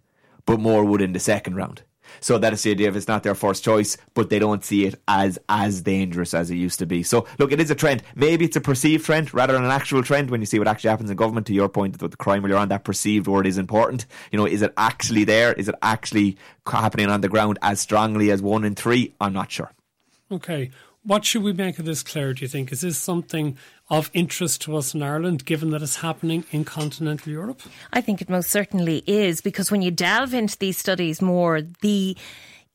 but 0.44 0.58
more 0.58 0.84
would 0.84 1.00
in 1.00 1.12
the 1.12 1.20
second 1.20 1.54
round. 1.54 1.82
So 2.20 2.38
that 2.38 2.52
is 2.52 2.62
the 2.62 2.70
idea 2.70 2.88
of 2.88 2.96
it's 2.96 3.08
not 3.08 3.22
their 3.22 3.34
first 3.34 3.64
choice, 3.64 3.96
but 4.14 4.30
they 4.30 4.38
don't 4.38 4.64
see 4.64 4.84
it 4.86 5.00
as 5.06 5.38
as 5.48 5.82
dangerous 5.82 6.34
as 6.34 6.50
it 6.50 6.56
used 6.56 6.78
to 6.80 6.86
be. 6.86 7.02
So 7.02 7.26
look, 7.38 7.52
it 7.52 7.60
is 7.60 7.70
a 7.70 7.74
trend. 7.74 8.02
Maybe 8.14 8.44
it's 8.44 8.56
a 8.56 8.60
perceived 8.60 9.04
trend 9.04 9.32
rather 9.34 9.52
than 9.52 9.64
an 9.64 9.70
actual 9.70 10.02
trend 10.02 10.30
when 10.30 10.40
you 10.40 10.46
see 10.46 10.58
what 10.58 10.68
actually 10.68 10.90
happens 10.90 11.10
in 11.10 11.16
government. 11.16 11.46
To 11.48 11.54
your 11.54 11.68
point 11.68 12.00
with 12.00 12.10
the 12.10 12.16
crime 12.16 12.44
earlier 12.44 12.56
on, 12.56 12.68
that 12.68 12.84
perceived 12.84 13.26
word 13.26 13.46
is 13.46 13.58
important. 13.58 14.06
You 14.32 14.38
know, 14.38 14.46
is 14.46 14.62
it 14.62 14.72
actually 14.76 15.24
there? 15.24 15.52
Is 15.52 15.68
it 15.68 15.74
actually 15.82 16.36
happening 16.66 17.08
on 17.08 17.20
the 17.20 17.28
ground 17.28 17.58
as 17.62 17.80
strongly 17.80 18.30
as 18.30 18.42
one 18.42 18.64
in 18.64 18.74
three? 18.74 19.14
I'm 19.20 19.32
not 19.32 19.50
sure. 19.50 19.70
Okay. 20.30 20.70
What 21.08 21.24
should 21.24 21.42
we 21.42 21.54
make 21.54 21.78
of 21.78 21.86
this, 21.86 22.02
Claire, 22.02 22.34
do 22.34 22.42
you 22.42 22.48
think? 22.48 22.70
Is 22.70 22.82
this 22.82 22.98
something 22.98 23.56
of 23.88 24.10
interest 24.12 24.60
to 24.62 24.76
us 24.76 24.92
in 24.92 25.02
Ireland, 25.02 25.46
given 25.46 25.70
that 25.70 25.80
it's 25.80 25.96
happening 25.96 26.44
in 26.50 26.66
continental 26.66 27.32
Europe? 27.32 27.62
I 27.94 28.02
think 28.02 28.20
it 28.20 28.28
most 28.28 28.50
certainly 28.50 29.04
is, 29.06 29.40
because 29.40 29.70
when 29.70 29.80
you 29.80 29.90
delve 29.90 30.34
into 30.34 30.58
these 30.58 30.76
studies 30.76 31.22
more, 31.22 31.62
the 31.80 32.14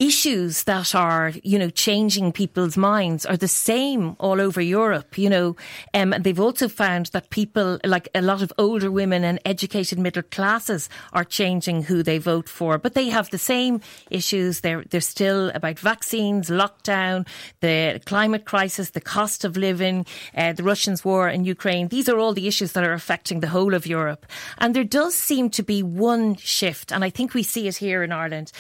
issues 0.03 0.63
that 0.63 0.93
are, 0.93 1.31
you 1.43 1.57
know, 1.57 1.69
changing 1.69 2.31
people's 2.31 2.75
minds 2.75 3.25
are 3.25 3.37
the 3.37 3.47
same 3.47 4.15
all 4.19 4.41
over 4.41 4.61
Europe. 4.61 5.17
You 5.17 5.29
know, 5.29 5.55
um, 5.93 6.13
they've 6.19 6.39
also 6.39 6.67
found 6.67 7.07
that 7.07 7.29
people, 7.29 7.79
like 7.85 8.09
a 8.13 8.21
lot 8.21 8.41
of 8.41 8.51
older 8.57 8.91
women 8.91 9.23
and 9.23 9.39
educated 9.45 9.97
middle 9.97 10.23
classes, 10.23 10.89
are 11.13 11.23
changing 11.23 11.83
who 11.83 12.03
they 12.03 12.17
vote 12.17 12.49
for. 12.49 12.77
But 12.77 12.93
they 12.93 13.09
have 13.09 13.29
the 13.29 13.37
same 13.37 13.81
issues. 14.09 14.61
They're 14.61 14.83
they're 14.89 15.01
still 15.01 15.51
about 15.51 15.79
vaccines, 15.79 16.49
lockdown, 16.49 17.25
the 17.61 18.01
climate 18.05 18.45
crisis, 18.45 18.89
the 18.89 19.01
cost 19.01 19.45
of 19.45 19.55
living, 19.55 20.05
uh, 20.35 20.53
the 20.53 20.63
Russians' 20.63 21.05
war 21.05 21.29
in 21.29 21.45
Ukraine. 21.45 21.87
These 21.87 22.09
are 22.09 22.19
all 22.19 22.33
the 22.33 22.47
issues 22.47 22.73
that 22.73 22.83
are 22.83 22.93
affecting 22.93 23.39
the 23.39 23.47
whole 23.47 23.73
of 23.73 23.87
Europe. 23.87 24.25
And 24.57 24.75
there 24.75 24.83
does 24.83 25.15
seem 25.15 25.49
to 25.51 25.63
be 25.63 25.81
one 25.81 26.35
shift, 26.35 26.91
and 26.91 27.03
I 27.03 27.09
think 27.09 27.33
we 27.33 27.43
see 27.43 27.67
it 27.67 27.77
here 27.77 28.03
in 28.03 28.11
Ireland 28.11 28.51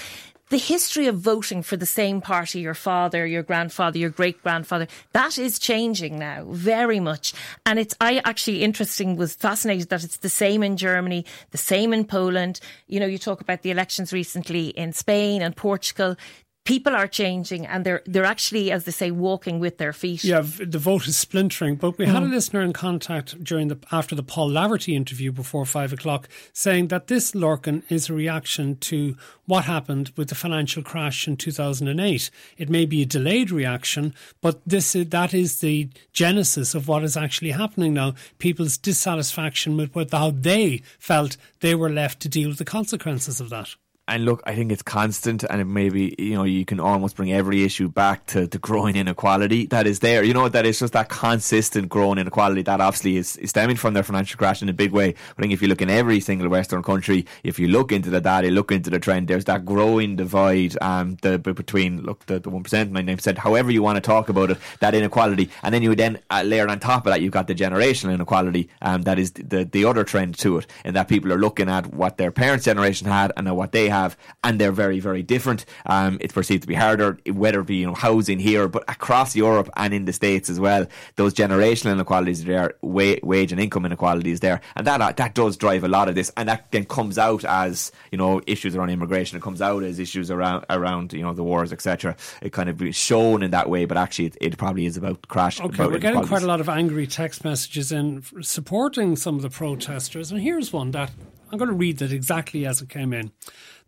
the 0.53 0.59
history 0.59 1.07
of 1.07 1.17
voting 1.17 1.63
for 1.63 1.77
the 1.77 1.85
same 1.85 2.21
party, 2.21 2.59
your 2.59 2.75
father, 2.75 3.25
your 3.25 3.41
grandfather, 3.41 3.97
your 3.97 4.11
great 4.11 4.39
grandfather, 4.43 4.87
that 5.11 5.39
is 5.39 5.57
changing 5.57 6.19
now 6.19 6.45
very 6.49 6.99
much. 6.99 7.33
And 7.65 7.79
it's, 7.79 7.95
I 7.99 8.21
actually 8.23 8.61
interesting, 8.61 9.15
was 9.15 9.33
fascinated 9.33 9.89
that 9.89 10.03
it's 10.03 10.17
the 10.17 10.29
same 10.29 10.61
in 10.61 10.77
Germany, 10.77 11.25
the 11.49 11.57
same 11.57 11.91
in 11.91 12.05
Poland. 12.05 12.59
You 12.85 12.99
know, 12.99 13.07
you 13.07 13.17
talk 13.17 13.41
about 13.41 13.63
the 13.63 13.71
elections 13.71 14.13
recently 14.13 14.67
in 14.67 14.93
Spain 14.93 15.41
and 15.41 15.55
Portugal 15.55 16.17
people 16.65 16.95
are 16.95 17.07
changing 17.07 17.65
and 17.65 17.85
they're 17.85 18.01
they're 18.05 18.25
actually, 18.25 18.71
as 18.71 18.85
they 18.85 18.91
say, 18.91 19.11
walking 19.11 19.59
with 19.59 19.77
their 19.77 19.93
feet. 19.93 20.23
Yeah, 20.23 20.41
the 20.41 20.79
vote 20.79 21.07
is 21.07 21.17
splintering. 21.17 21.75
But 21.75 21.97
we 21.97 22.05
had 22.05 22.23
a 22.23 22.27
mm. 22.27 22.31
listener 22.31 22.61
in 22.61 22.73
contact 22.73 23.43
during 23.43 23.67
the 23.67 23.77
after 23.91 24.15
the 24.15 24.23
Paul 24.23 24.49
Laverty 24.49 24.93
interview 24.95 25.31
before 25.31 25.65
five 25.65 25.93
o'clock, 25.93 26.29
saying 26.53 26.87
that 26.87 27.07
this 27.07 27.31
Lorcan 27.31 27.83
is 27.89 28.09
a 28.09 28.13
reaction 28.13 28.77
to 28.77 29.15
what 29.45 29.65
happened 29.65 30.11
with 30.15 30.29
the 30.29 30.35
financial 30.35 30.83
crash 30.83 31.27
in 31.27 31.37
two 31.37 31.51
thousand 31.51 31.87
and 31.87 31.99
eight. 31.99 32.29
It 32.57 32.69
may 32.69 32.85
be 32.85 33.01
a 33.01 33.05
delayed 33.05 33.51
reaction, 33.51 34.13
but 34.41 34.61
this 34.65 34.95
is, 34.95 35.09
that 35.09 35.33
is 35.33 35.59
the 35.59 35.89
genesis 36.13 36.75
of 36.75 36.87
what 36.87 37.03
is 37.03 37.17
actually 37.17 37.51
happening 37.51 37.93
now. 37.93 38.13
People's 38.39 38.77
dissatisfaction 38.77 39.75
with, 39.75 39.93
with 39.95 40.11
how 40.11 40.31
they 40.31 40.81
felt 40.97 41.37
they 41.59 41.75
were 41.75 41.89
left 41.89 42.21
to 42.21 42.29
deal 42.29 42.49
with 42.49 42.57
the 42.57 42.65
consequences 42.65 43.41
of 43.41 43.49
that 43.49 43.75
and 44.05 44.25
look, 44.25 44.43
I 44.45 44.53
think 44.53 44.71
it's 44.73 44.81
constant, 44.81 45.45
and 45.49 45.61
it 45.61 45.65
maybe 45.65 46.13
you 46.19 46.33
know 46.33 46.43
you 46.43 46.65
can 46.65 46.81
almost 46.81 47.15
bring 47.15 47.31
every 47.31 47.63
issue 47.63 47.87
back 47.87 48.25
to 48.27 48.47
the 48.47 48.57
growing 48.57 48.97
inequality 48.97 49.65
that 49.67 49.87
is 49.87 49.99
there. 49.99 50.23
You 50.23 50.33
know 50.33 50.49
that 50.49 50.65
is 50.65 50.79
just 50.79 50.91
that 50.91 51.07
consistent 51.07 51.87
growing 51.87 52.17
inequality 52.17 52.63
that 52.63 52.81
obviously 52.81 53.15
is, 53.15 53.37
is 53.37 53.51
stemming 53.51 53.77
from 53.77 53.93
their 53.93 54.03
financial 54.03 54.37
crash 54.37 54.61
in 54.61 54.67
a 54.67 54.73
big 54.73 54.91
way. 54.91 55.15
I 55.37 55.41
think 55.41 55.53
if 55.53 55.61
you 55.61 55.69
look 55.69 55.81
in 55.81 55.89
every 55.89 56.19
single 56.19 56.49
Western 56.49 56.83
country, 56.83 57.25
if 57.43 57.59
you 57.59 57.69
look 57.69 57.93
into 57.93 58.09
the 58.09 58.19
data, 58.19 58.49
look 58.49 58.73
into 58.73 58.89
the 58.89 58.99
trend, 58.99 59.29
there's 59.29 59.45
that 59.45 59.63
growing 59.63 60.17
divide 60.17 60.75
um, 60.81 61.15
the, 61.21 61.39
between 61.39 62.01
look 62.01 62.25
the 62.25 62.41
one 62.41 62.63
percent, 62.63 62.91
ninety 62.91 63.07
nine 63.07 63.17
percent, 63.17 63.37
however 63.37 63.71
you 63.71 63.81
want 63.81 63.95
to 63.95 64.01
talk 64.01 64.27
about 64.27 64.51
it, 64.51 64.57
that 64.81 64.93
inequality, 64.93 65.49
and 65.61 65.73
then 65.73 65.81
you 65.81 65.95
then 65.95 66.19
uh, 66.29 66.43
layer 66.45 66.67
on 66.67 66.77
top 66.81 67.07
of 67.07 67.13
that, 67.13 67.21
you've 67.21 67.31
got 67.31 67.47
the 67.47 67.55
generational 67.55 68.13
inequality 68.13 68.69
um, 68.81 69.03
that 69.03 69.17
is 69.17 69.31
the 69.31 69.63
the 69.63 69.85
other 69.85 70.03
trend 70.03 70.37
to 70.39 70.57
it, 70.57 70.67
and 70.83 70.93
that 70.93 71.07
people 71.07 71.31
are 71.31 71.37
looking 71.37 71.69
at 71.69 71.93
what 71.93 72.17
their 72.17 72.31
parents' 72.31 72.65
generation 72.65 73.07
had 73.07 73.31
and 73.37 73.49
what 73.55 73.71
they 73.71 73.92
have, 73.93 74.17
and 74.43 74.59
they're 74.59 74.71
very, 74.71 74.99
very 74.99 75.23
different. 75.23 75.65
Um, 75.85 76.17
it's 76.19 76.33
perceived 76.33 76.63
to 76.63 76.67
be 76.67 76.75
harder, 76.75 77.17
whether 77.31 77.61
it 77.61 77.67
be 77.67 77.77
you 77.77 77.87
know 77.87 77.93
housing 77.93 78.39
here, 78.39 78.67
but 78.67 78.83
across 78.87 79.35
Europe 79.35 79.69
and 79.77 79.93
in 79.93 80.05
the 80.05 80.13
States 80.13 80.49
as 80.49 80.59
well. 80.59 80.85
Those 81.15 81.33
generational 81.33 81.91
inequalities 81.93 82.43
are 82.43 82.45
there, 82.45 82.73
wage 82.81 83.51
and 83.51 83.61
income 83.61 83.85
inequalities 83.85 84.39
there, 84.39 84.61
and 84.75 84.87
that 84.87 85.17
that 85.17 85.35
does 85.35 85.57
drive 85.57 85.83
a 85.83 85.87
lot 85.87 86.09
of 86.09 86.15
this, 86.15 86.31
and 86.37 86.49
that 86.49 86.71
then 86.71 86.85
comes 86.85 87.17
out 87.17 87.45
as 87.45 87.91
you 88.11 88.17
know 88.17 88.41
issues 88.47 88.75
around 88.75 88.89
immigration. 88.89 89.37
It 89.37 89.41
comes 89.41 89.61
out 89.61 89.83
as 89.83 89.99
issues 89.99 90.31
around 90.31 90.65
around 90.69 91.13
you 91.13 91.21
know 91.21 91.33
the 91.33 91.43
wars, 91.43 91.71
etc. 91.71 92.15
It 92.41 92.51
kind 92.51 92.69
of 92.69 92.81
is 92.81 92.95
shown 92.95 93.43
in 93.43 93.51
that 93.51 93.69
way, 93.69 93.85
but 93.85 93.97
actually 93.97 94.25
it, 94.25 94.37
it 94.41 94.57
probably 94.57 94.85
is 94.85 94.97
about 94.97 95.27
crash. 95.27 95.59
Okay, 95.59 95.75
about 95.75 95.91
we're 95.91 95.99
getting 95.99 96.23
quite 96.23 96.43
a 96.43 96.47
lot 96.47 96.61
of 96.61 96.69
angry 96.69 97.07
text 97.07 97.43
messages 97.43 97.91
in 97.91 98.23
supporting 98.41 99.15
some 99.15 99.35
of 99.35 99.41
the 99.41 99.49
protesters, 99.49 100.31
and 100.31 100.41
here's 100.41 100.73
one 100.73 100.91
that 100.91 101.11
I'm 101.51 101.59
going 101.59 101.69
to 101.69 101.75
read 101.75 101.99
that 101.99 102.11
exactly 102.11 102.65
as 102.65 102.81
it 102.81 102.89
came 102.89 103.13
in. 103.13 103.31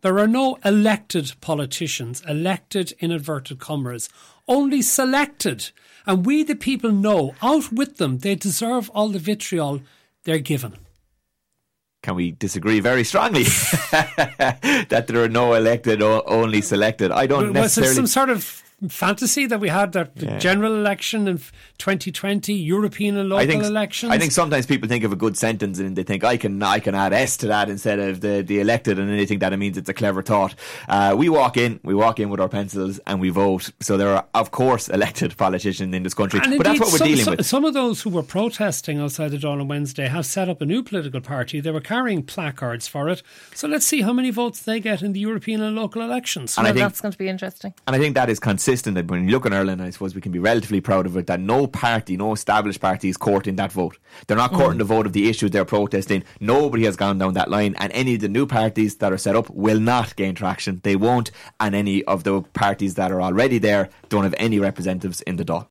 There 0.02 0.18
are 0.18 0.26
no 0.26 0.58
elected 0.64 1.32
politicians, 1.40 2.22
elected 2.28 2.92
in 2.98 3.10
inverted 3.10 3.58
commas, 3.58 4.08
only 4.46 4.82
selected. 4.82 5.70
And 6.06 6.24
we, 6.24 6.42
the 6.42 6.54
people, 6.54 6.92
know 6.92 7.34
out 7.42 7.72
with 7.72 7.96
them 7.96 8.18
they 8.18 8.34
deserve 8.34 8.90
all 8.90 9.08
the 9.08 9.18
vitriol 9.18 9.80
they're 10.24 10.38
given. 10.38 10.74
Can 12.02 12.14
we 12.14 12.32
disagree 12.32 12.78
very 12.78 13.02
strongly 13.02 13.42
that 13.90 15.06
there 15.08 15.24
are 15.24 15.28
no 15.28 15.54
elected, 15.54 16.02
only 16.02 16.60
selected? 16.60 17.10
I 17.10 17.26
don't 17.26 17.52
necessarily. 17.52 17.88
Was 17.88 17.96
some 17.96 18.06
sort 18.06 18.30
of 18.30 18.62
fantasy 18.88 19.46
that 19.46 19.58
we 19.58 19.68
had 19.68 19.92
that 19.92 20.12
yeah. 20.16 20.38
general 20.38 20.74
election 20.74 21.26
in 21.26 21.38
2020, 21.78 22.52
European 22.52 23.16
and 23.16 23.28
local 23.28 23.42
I 23.42 23.46
think, 23.46 23.64
elections. 23.64 24.12
I 24.12 24.18
think 24.18 24.32
sometimes 24.32 24.66
people 24.66 24.88
think 24.88 25.02
of 25.02 25.12
a 25.12 25.16
good 25.16 25.36
sentence 25.36 25.78
and 25.78 25.96
they 25.96 26.02
think 26.02 26.24
I 26.24 26.36
can 26.36 26.62
I 26.62 26.78
can 26.80 26.94
add 26.94 27.12
s 27.12 27.36
to 27.38 27.46
that 27.46 27.70
instead 27.70 27.98
of 27.98 28.20
the 28.20 28.42
the 28.42 28.60
elected, 28.60 28.98
and 28.98 29.10
anything 29.10 29.38
that 29.38 29.52
it 29.52 29.56
means 29.56 29.78
it's 29.78 29.88
a 29.88 29.94
clever 29.94 30.22
thought. 30.22 30.54
Uh, 30.88 31.14
we 31.16 31.28
walk 31.28 31.56
in, 31.56 31.80
we 31.82 31.94
walk 31.94 32.20
in 32.20 32.28
with 32.28 32.40
our 32.40 32.48
pencils, 32.48 33.00
and 33.06 33.20
we 33.20 33.30
vote. 33.30 33.70
So 33.80 33.96
there 33.96 34.14
are 34.14 34.26
of 34.34 34.50
course 34.50 34.88
elected 34.96 35.36
politicians 35.36 35.94
in 35.94 36.02
this 36.02 36.14
country, 36.14 36.40
and 36.42 36.58
but 36.58 36.66
indeed, 36.66 36.80
that's 36.80 36.80
what 36.80 36.92
we're 36.92 36.98
some, 36.98 37.08
dealing 37.08 37.24
some, 37.24 37.36
with. 37.36 37.46
Some 37.46 37.64
of 37.64 37.74
those 37.74 38.02
who 38.02 38.10
were 38.10 38.22
protesting 38.22 39.00
outside 39.00 39.30
the 39.30 39.38
Dáil 39.38 39.60
on 39.60 39.68
Wednesday 39.68 40.08
have 40.08 40.26
set 40.26 40.48
up 40.48 40.60
a 40.60 40.66
new 40.66 40.82
political 40.82 41.20
party. 41.20 41.60
They 41.60 41.70
were 41.70 41.80
carrying 41.80 42.22
placards 42.22 42.86
for 42.86 43.08
it. 43.08 43.22
So 43.54 43.68
let's 43.68 43.86
see 43.86 44.02
how 44.02 44.12
many 44.12 44.30
votes 44.30 44.60
they 44.62 44.80
get 44.80 45.02
in 45.02 45.12
the 45.12 45.20
European 45.20 45.62
and 45.62 45.74
local 45.74 46.02
elections. 46.02 46.56
And 46.58 46.64
well, 46.64 46.72
I 46.72 46.74
think, 46.74 46.84
that's 46.84 47.00
going 47.00 47.12
to 47.12 47.18
be 47.18 47.28
interesting. 47.28 47.72
And 47.86 47.96
I 47.96 47.98
think 47.98 48.14
that 48.14 48.28
is 48.28 48.38
consistent. 48.66 48.96
That 48.96 49.08
when 49.08 49.24
you 49.24 49.30
look 49.30 49.46
at 49.46 49.52
Ireland, 49.52 49.80
I 49.80 49.90
suppose 49.90 50.14
we 50.14 50.20
can 50.20 50.32
be 50.32 50.38
relatively 50.38 50.80
proud 50.80 51.06
of 51.06 51.16
it 51.16 51.26
that 51.28 51.40
no 51.40 51.66
party, 51.66 52.16
no 52.16 52.32
established 52.32 52.80
party 52.80 53.08
is 53.08 53.16
courting 53.16 53.56
that 53.56 53.72
vote. 53.72 53.98
They're 54.26 54.36
not 54.36 54.52
courting 54.52 54.76
mm. 54.76 54.78
the 54.78 54.84
vote 54.84 55.06
of 55.06 55.12
the 55.12 55.28
issue 55.28 55.48
they're 55.48 55.64
protesting. 55.64 56.24
Nobody 56.40 56.84
has 56.84 56.96
gone 56.96 57.18
down 57.18 57.34
that 57.34 57.48
line, 57.48 57.76
and 57.78 57.92
any 57.92 58.14
of 58.14 58.20
the 58.20 58.28
new 58.28 58.46
parties 58.46 58.96
that 58.96 59.12
are 59.12 59.18
set 59.18 59.36
up 59.36 59.48
will 59.50 59.78
not 59.78 60.16
gain 60.16 60.34
traction. 60.34 60.80
They 60.82 60.96
won't, 60.96 61.30
and 61.60 61.74
any 61.74 62.02
of 62.04 62.24
the 62.24 62.42
parties 62.42 62.96
that 62.96 63.12
are 63.12 63.22
already 63.22 63.58
there 63.58 63.88
don't 64.08 64.24
have 64.24 64.34
any 64.36 64.58
representatives 64.58 65.20
in 65.22 65.36
the 65.36 65.44
Dáil. 65.44 65.68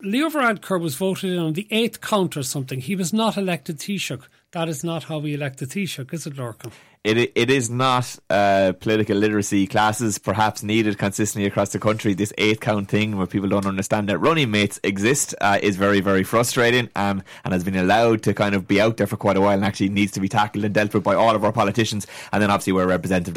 Leo 0.00 0.28
Varadkar 0.28 0.80
was 0.80 0.94
voted 0.94 1.32
in 1.32 1.40
on 1.40 1.54
the 1.54 1.66
eighth 1.72 2.00
count 2.00 2.36
or 2.36 2.44
something. 2.44 2.80
He 2.80 2.94
was 2.94 3.12
not 3.12 3.36
elected 3.36 3.78
Taoiseach. 3.78 4.22
That 4.52 4.68
is 4.68 4.84
not 4.84 5.04
how 5.04 5.18
we 5.18 5.34
elect 5.34 5.58
the 5.58 5.66
Taoiseach, 5.66 6.14
is 6.14 6.24
it, 6.24 6.36
Lorcan? 6.36 6.70
It, 7.04 7.32
it 7.34 7.48
is 7.48 7.70
not 7.70 8.18
uh, 8.28 8.72
political 8.80 9.16
literacy 9.16 9.66
classes 9.66 10.18
perhaps 10.18 10.62
needed 10.62 10.98
consistently 10.98 11.46
across 11.46 11.70
the 11.70 11.78
country. 11.78 12.12
This 12.12 12.32
eight 12.38 12.60
count 12.60 12.88
thing 12.88 13.16
where 13.16 13.26
people 13.26 13.48
don't 13.48 13.66
understand 13.66 14.08
that 14.08 14.18
running 14.18 14.50
mates 14.50 14.80
exist 14.82 15.34
uh, 15.40 15.58
is 15.62 15.76
very, 15.76 16.00
very 16.00 16.24
frustrating 16.24 16.90
um, 16.96 17.22
and 17.44 17.52
has 17.52 17.64
been 17.64 17.76
allowed 17.76 18.22
to 18.24 18.34
kind 18.34 18.54
of 18.54 18.66
be 18.66 18.80
out 18.80 18.96
there 18.96 19.06
for 19.06 19.16
quite 19.16 19.36
a 19.36 19.40
while 19.40 19.54
and 19.54 19.64
actually 19.64 19.88
needs 19.88 20.12
to 20.12 20.20
be 20.20 20.28
tackled 20.28 20.64
and 20.64 20.74
dealt 20.74 20.92
with 20.92 21.04
by 21.04 21.14
all 21.14 21.34
of 21.34 21.44
our 21.44 21.52
politicians. 21.52 22.06
And 22.32 22.42
then 22.42 22.50
obviously 22.50 22.72
we're 22.72 22.84
a 22.84 22.86
representative 22.88 23.34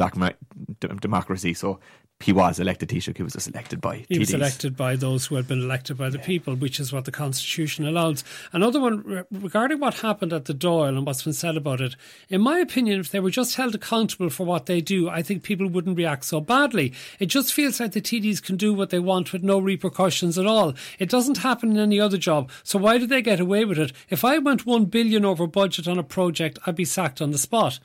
democracy, 0.99 1.53
so 1.53 1.79
he 2.21 2.33
was 2.33 2.59
elected 2.59 2.89
Taoiseach. 2.89 3.17
He 3.17 3.23
was 3.23 3.33
just 3.33 3.47
elected 3.47 3.81
by 3.81 3.99
TDs. 3.99 4.05
He 4.07 4.15
TDs. 4.15 4.19
was 4.19 4.33
elected 4.33 4.77
by 4.77 4.95
those 4.95 5.25
who 5.25 5.35
had 5.35 5.47
been 5.47 5.61
elected 5.61 5.97
by 5.97 6.09
the 6.09 6.19
people, 6.19 6.55
which 6.55 6.79
is 6.79 6.93
what 6.93 7.05
the 7.05 7.11
Constitution 7.11 7.87
allows. 7.87 8.23
Another 8.51 8.79
one 8.79 9.25
regarding 9.31 9.79
what 9.79 9.95
happened 9.95 10.33
at 10.33 10.45
the 10.45 10.53
Dáil 10.53 10.89
and 10.89 11.05
what's 11.05 11.23
been 11.23 11.33
said 11.33 11.57
about 11.57 11.81
it. 11.81 11.95
In 12.29 12.41
my 12.41 12.59
opinion, 12.59 12.99
if 12.99 13.11
they 13.11 13.19
were 13.19 13.29
just 13.29 13.55
held 13.55 13.75
accountable 13.75 14.29
for 14.29 14.45
what 14.45 14.65
they 14.65 14.81
do, 14.81 15.09
I 15.09 15.21
think 15.21 15.43
people 15.43 15.67
wouldn't 15.67 15.97
react 15.97 16.25
so 16.25 16.41
badly. 16.41 16.93
It 17.19 17.27
just 17.27 17.53
feels 17.53 17.79
like 17.79 17.91
the 17.91 18.01
TDs 18.01 18.41
can 18.41 18.57
do 18.57 18.73
what 18.73 18.89
they 18.89 18.99
want 18.99 19.33
with 19.33 19.43
no 19.43 19.59
repercussions 19.59 20.37
at 20.37 20.45
all. 20.45 20.73
It 20.99 21.09
doesn't 21.09 21.39
happen 21.39 21.71
in 21.71 21.79
any 21.79 21.99
other 21.99 22.17
job. 22.17 22.49
So 22.63 22.79
why 22.79 22.97
do 22.97 23.07
they 23.07 23.21
get 23.21 23.39
away 23.39 23.65
with 23.65 23.79
it? 23.79 23.93
If 24.09 24.23
I 24.23 24.37
went 24.37 24.65
one 24.65 24.85
billion 24.85 25.25
over 25.25 25.47
budget 25.47 25.87
on 25.87 25.97
a 25.97 26.03
project, 26.03 26.59
I'd 26.65 26.75
be 26.75 26.85
sacked 26.85 27.21
on 27.21 27.31
the 27.31 27.37
spot. 27.37 27.79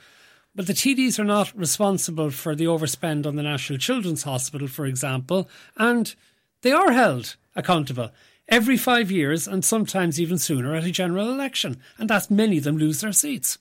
But 0.56 0.66
the 0.66 0.72
TDs 0.72 1.18
are 1.18 1.24
not 1.24 1.54
responsible 1.54 2.30
for 2.30 2.54
the 2.54 2.64
overspend 2.64 3.26
on 3.26 3.36
the 3.36 3.42
National 3.42 3.78
Children's 3.78 4.22
Hospital, 4.22 4.66
for 4.68 4.86
example, 4.86 5.50
and 5.76 6.14
they 6.62 6.72
are 6.72 6.92
held 6.92 7.36
accountable 7.54 8.10
every 8.48 8.78
five 8.78 9.10
years 9.10 9.46
and 9.46 9.62
sometimes 9.62 10.18
even 10.18 10.38
sooner 10.38 10.74
at 10.74 10.84
a 10.84 10.90
general 10.90 11.30
election. 11.30 11.76
And 11.98 12.08
that's 12.08 12.30
many 12.30 12.56
of 12.56 12.64
them 12.64 12.78
lose 12.78 13.02
their 13.02 13.12
seats. 13.12 13.58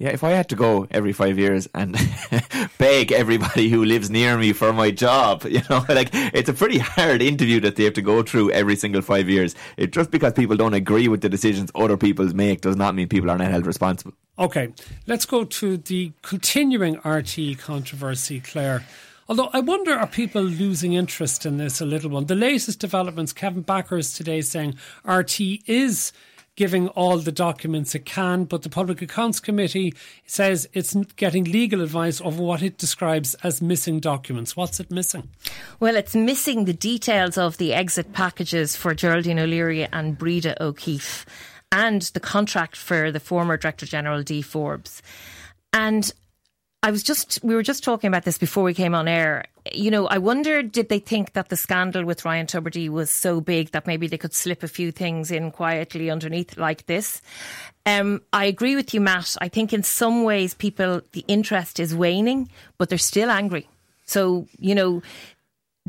Yeah, 0.00 0.10
if 0.10 0.22
I 0.22 0.30
had 0.30 0.48
to 0.50 0.54
go 0.54 0.86
every 0.92 1.12
five 1.12 1.40
years 1.40 1.68
and 1.74 1.96
beg 2.78 3.10
everybody 3.10 3.68
who 3.68 3.84
lives 3.84 4.10
near 4.10 4.38
me 4.38 4.52
for 4.52 4.72
my 4.72 4.92
job, 4.92 5.44
you 5.48 5.60
know, 5.68 5.84
like 5.88 6.10
it's 6.12 6.48
a 6.48 6.52
pretty 6.52 6.78
hard 6.78 7.20
interview 7.20 7.58
that 7.60 7.74
they 7.74 7.82
have 7.82 7.94
to 7.94 8.02
go 8.02 8.22
through 8.22 8.52
every 8.52 8.76
single 8.76 9.02
five 9.02 9.28
years. 9.28 9.56
It, 9.76 9.90
just 9.90 10.12
because 10.12 10.34
people 10.34 10.56
don't 10.56 10.74
agree 10.74 11.08
with 11.08 11.22
the 11.22 11.28
decisions 11.28 11.72
other 11.74 11.96
people 11.96 12.24
make 12.32 12.60
does 12.60 12.76
not 12.76 12.94
mean 12.94 13.08
people 13.08 13.28
are 13.28 13.38
not 13.38 13.50
held 13.50 13.66
responsible. 13.66 14.14
Okay, 14.38 14.72
let's 15.08 15.26
go 15.26 15.42
to 15.42 15.78
the 15.78 16.12
continuing 16.22 16.98
RTÉ 16.98 17.58
controversy, 17.58 18.38
Claire. 18.38 18.84
Although 19.28 19.50
I 19.52 19.58
wonder, 19.58 19.94
are 19.94 20.06
people 20.06 20.42
losing 20.42 20.92
interest 20.92 21.44
in 21.44 21.56
this 21.56 21.80
a 21.80 21.84
little 21.84 22.10
one? 22.10 22.26
The 22.26 22.36
latest 22.36 22.78
developments, 22.78 23.32
Kevin 23.32 23.64
Bakhurst 23.64 24.16
today 24.16 24.42
saying 24.42 24.76
RTÉ 25.04 25.64
is 25.66 26.12
giving 26.58 26.88
all 26.88 27.18
the 27.18 27.30
documents 27.30 27.94
it 27.94 28.04
can, 28.04 28.42
but 28.42 28.62
the 28.62 28.68
Public 28.68 29.00
Accounts 29.00 29.38
Committee 29.38 29.94
says 30.26 30.68
it's 30.72 30.92
getting 31.14 31.44
legal 31.44 31.80
advice 31.80 32.20
over 32.20 32.42
what 32.42 32.62
it 32.62 32.76
describes 32.76 33.34
as 33.44 33.62
missing 33.62 34.00
documents. 34.00 34.56
What's 34.56 34.80
it 34.80 34.90
missing? 34.90 35.28
Well, 35.78 35.94
it's 35.94 36.16
missing 36.16 36.64
the 36.64 36.72
details 36.72 37.38
of 37.38 37.58
the 37.58 37.72
exit 37.72 38.12
packages 38.12 38.74
for 38.74 38.92
Geraldine 38.92 39.38
O'Leary 39.38 39.84
and 39.84 40.18
Breda 40.18 40.60
O'Keeffe 40.60 41.24
and 41.70 42.02
the 42.02 42.18
contract 42.18 42.74
for 42.74 43.12
the 43.12 43.20
former 43.20 43.56
Director 43.56 43.86
General 43.86 44.24
Dee 44.24 44.42
Forbes. 44.42 45.00
And 45.72 46.12
I 46.82 46.90
was 46.90 47.04
just, 47.04 47.38
we 47.44 47.54
were 47.54 47.62
just 47.62 47.84
talking 47.84 48.08
about 48.08 48.24
this 48.24 48.36
before 48.36 48.64
we 48.64 48.74
came 48.74 48.96
on 48.96 49.06
air. 49.06 49.44
You 49.72 49.90
know, 49.90 50.06
I 50.06 50.18
wonder, 50.18 50.62
did 50.62 50.88
they 50.88 50.98
think 50.98 51.32
that 51.32 51.48
the 51.48 51.56
scandal 51.56 52.04
with 52.04 52.24
Ryan 52.24 52.46
Tubridy 52.46 52.88
was 52.88 53.10
so 53.10 53.40
big 53.40 53.72
that 53.72 53.86
maybe 53.86 54.06
they 54.06 54.18
could 54.18 54.34
slip 54.34 54.62
a 54.62 54.68
few 54.68 54.92
things 54.92 55.30
in 55.30 55.50
quietly 55.50 56.10
underneath 56.10 56.56
like 56.56 56.86
this? 56.86 57.20
Um, 57.86 58.22
I 58.32 58.44
agree 58.44 58.76
with 58.76 58.92
you, 58.94 59.00
Matt. 59.00 59.36
I 59.40 59.48
think 59.48 59.72
in 59.72 59.82
some 59.82 60.24
ways 60.24 60.54
people, 60.54 61.00
the 61.12 61.24
interest 61.28 61.80
is 61.80 61.94
waning, 61.94 62.50
but 62.76 62.88
they're 62.88 62.98
still 62.98 63.30
angry. 63.30 63.68
So, 64.04 64.46
you 64.58 64.74
know, 64.74 65.02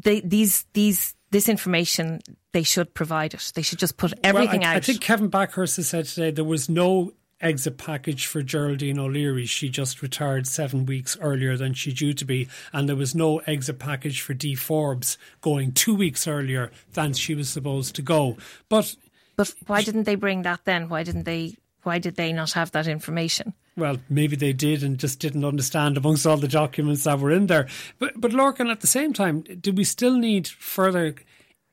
they, 0.01 0.21
these, 0.21 0.65
these, 0.74 1.15
this 1.31 1.50
information 1.50 2.21
they 2.51 2.63
should 2.63 2.93
provide 2.93 3.33
it. 3.33 3.51
They 3.53 3.62
should 3.62 3.79
just 3.79 3.98
put 3.98 4.13
everything 4.24 4.62
well, 4.62 4.69
I, 4.69 4.71
out. 4.71 4.77
I 4.77 4.79
think 4.79 5.01
Kevin 5.01 5.29
Bakhurst 5.29 5.77
has 5.77 5.88
said 5.88 6.05
today 6.05 6.31
there 6.31 6.43
was 6.43 6.69
no 6.69 7.13
exit 7.41 7.77
package 7.77 8.25
for 8.25 8.41
Geraldine 8.41 9.00
O'Leary. 9.00 9.46
She 9.46 9.69
just 9.69 10.01
retired 10.01 10.48
seven 10.48 10.86
weeks 10.86 11.17
earlier 11.22 11.58
than 11.58 11.74
she 11.74 11.93
due 11.93 12.13
to 12.13 12.25
be, 12.25 12.48
and 12.74 12.88
there 12.88 12.96
was 12.96 13.15
no 13.15 13.39
exit 13.39 13.79
package 13.79 14.22
for 14.22 14.34
Dee 14.34 14.55
Forbes 14.55 15.17
going 15.41 15.72
two 15.72 15.96
weeks 15.96 16.27
earlier 16.27 16.72
than 16.93 17.13
she 17.13 17.36
was 17.36 17.50
supposed 17.50 17.96
to 17.96 18.01
go. 18.01 18.38
But 18.67 18.96
but 19.36 19.53
why 19.67 19.81
didn't 19.81 20.03
they 20.03 20.15
bring 20.15 20.41
that 20.41 20.65
then? 20.65 20.89
Why 20.89 21.03
didn't 21.03 21.24
they? 21.24 21.55
Why 21.84 21.98
did 21.98 22.15
they 22.15 22.34
not 22.34 22.51
have 22.53 22.72
that 22.72 22.88
information? 22.88 23.53
Well, 23.77 23.98
maybe 24.10 24.36
they 24.36 24.51
did 24.51 24.84
and 24.84 24.98
just 24.98 25.19
didn't 25.19 25.46
understand 25.46 25.96
amongst 25.96 26.27
all 26.27 26.36
the 26.36 26.50
documents 26.50 27.05
that 27.05 27.19
were 27.19 27.31
in 27.31 27.48
there. 27.48 27.67
But 28.00 28.19
but 28.19 28.31
Lorcan, 28.31 28.69
at 28.69 28.81
the 28.81 28.88
same 28.88 29.13
time, 29.13 29.41
do 29.41 29.72
we 29.72 29.86
still 29.86 30.17
need 30.17 30.48
further 30.48 31.15